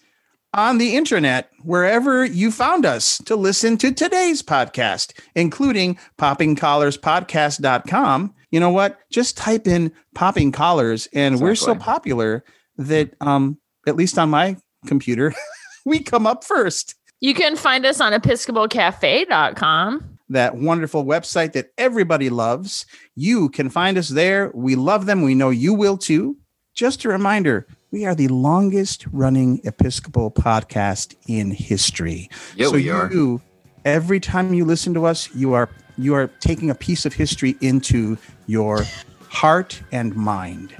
on 0.53 0.77
the 0.77 0.97
internet 0.97 1.49
wherever 1.63 2.25
you 2.25 2.51
found 2.51 2.85
us 2.85 3.19
to 3.19 3.37
listen 3.37 3.77
to 3.77 3.93
today's 3.93 4.43
podcast, 4.43 5.17
including 5.35 5.97
poppingcollarspodcast.com. 6.17 8.35
You 8.51 8.59
know 8.59 8.71
what? 8.71 8.99
Just 9.09 9.37
type 9.37 9.65
in 9.65 9.93
popping 10.13 10.51
collars, 10.51 11.07
and 11.13 11.39
we're 11.39 11.55
so 11.55 11.75
popular 11.75 12.43
that, 12.75 13.13
um, 13.21 13.57
at 13.87 13.95
least 13.95 14.19
on 14.19 14.29
my 14.29 14.57
computer, 14.85 15.33
we 15.85 16.01
come 16.01 16.27
up 16.27 16.43
first. 16.43 16.93
You 17.21 17.33
can 17.33 17.55
find 17.55 17.85
us 17.85 18.01
on 18.01 18.11
episcopalcafe.com. 18.11 20.16
that 20.29 20.55
wonderful 20.55 21.05
website 21.05 21.53
that 21.53 21.71
everybody 21.77 22.29
loves. 22.29 22.85
You 23.15 23.49
can 23.49 23.69
find 23.69 23.97
us 23.97 24.09
there. 24.09 24.51
We 24.53 24.75
love 24.75 25.05
them. 25.05 25.21
We 25.21 25.35
know 25.35 25.49
you 25.49 25.73
will 25.73 25.97
too. 25.97 26.37
Just 26.73 27.05
a 27.05 27.09
reminder 27.09 27.67
we 27.91 28.05
are 28.05 28.13
the 28.13 28.27
longest 28.27 29.05
running 29.11 29.61
Episcopal 29.63 30.29
podcast 30.29 31.15
in 31.27 31.51
history. 31.51 32.29
Yeah, 32.55 32.67
so 32.67 32.73
we 32.73 32.89
are. 32.89 33.11
you, 33.11 33.41
every 33.85 34.19
time 34.19 34.53
you 34.53 34.65
listen 34.65 34.93
to 34.93 35.05
us, 35.05 35.33
you 35.33 35.53
are 35.53 35.69
you 35.97 36.13
are 36.13 36.27
taking 36.39 36.69
a 36.69 36.75
piece 36.75 37.05
of 37.05 37.13
history 37.13 37.55
into 37.61 38.17
your 38.45 38.83
heart 39.29 39.81
and 39.91 40.15
mind. 40.15 40.75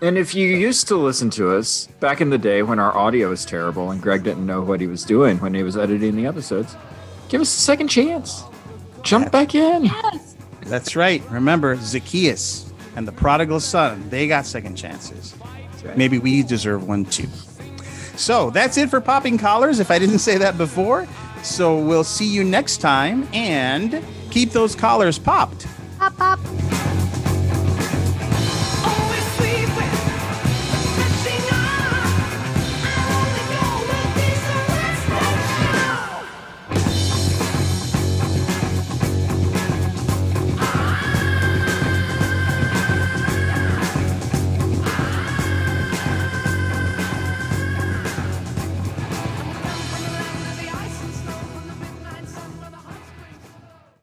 And 0.00 0.16
if 0.16 0.34
you 0.34 0.46
used 0.46 0.86
to 0.88 0.96
listen 0.96 1.30
to 1.30 1.56
us 1.56 1.88
back 1.98 2.20
in 2.20 2.30
the 2.30 2.38
day 2.38 2.62
when 2.62 2.78
our 2.78 2.96
audio 2.96 3.30
was 3.30 3.44
terrible 3.44 3.90
and 3.90 4.00
Greg 4.00 4.22
didn't 4.22 4.46
know 4.46 4.60
what 4.60 4.80
he 4.80 4.86
was 4.86 5.04
doing 5.04 5.38
when 5.38 5.54
he 5.54 5.62
was 5.62 5.76
editing 5.76 6.14
the 6.14 6.26
episodes, 6.26 6.76
give 7.28 7.40
us 7.40 7.48
a 7.56 7.60
second 7.60 7.88
chance. 7.88 8.44
Jump 9.02 9.30
back 9.32 9.54
in. 9.54 9.84
Yes. 9.84 10.36
That's 10.62 10.96
right. 10.96 11.22
Remember 11.30 11.76
Zacchaeus 11.76 12.72
and 12.96 13.06
the 13.08 13.12
prodigal 13.12 13.60
son, 13.60 14.08
they 14.10 14.26
got 14.26 14.44
second 14.46 14.76
chances. 14.76 15.34
right. 15.84 15.96
Maybe 15.96 16.18
we 16.18 16.42
deserve 16.42 16.86
one 16.86 17.04
too. 17.04 17.28
So 18.16 18.50
that's 18.50 18.76
it 18.76 18.90
for 18.90 19.00
popping 19.00 19.38
collars, 19.38 19.78
if 19.80 19.90
I 19.90 19.98
didn't 19.98 20.18
say 20.18 20.36
that 20.38 20.58
before. 20.58 21.06
So 21.42 21.78
we'll 21.78 22.04
see 22.04 22.26
you 22.26 22.42
next 22.44 22.78
time 22.78 23.28
and 23.32 24.04
keep 24.30 24.50
those 24.50 24.74
collars 24.74 25.18
popped. 25.18 25.66
Pop, 25.98 26.16
pop. 26.16 26.67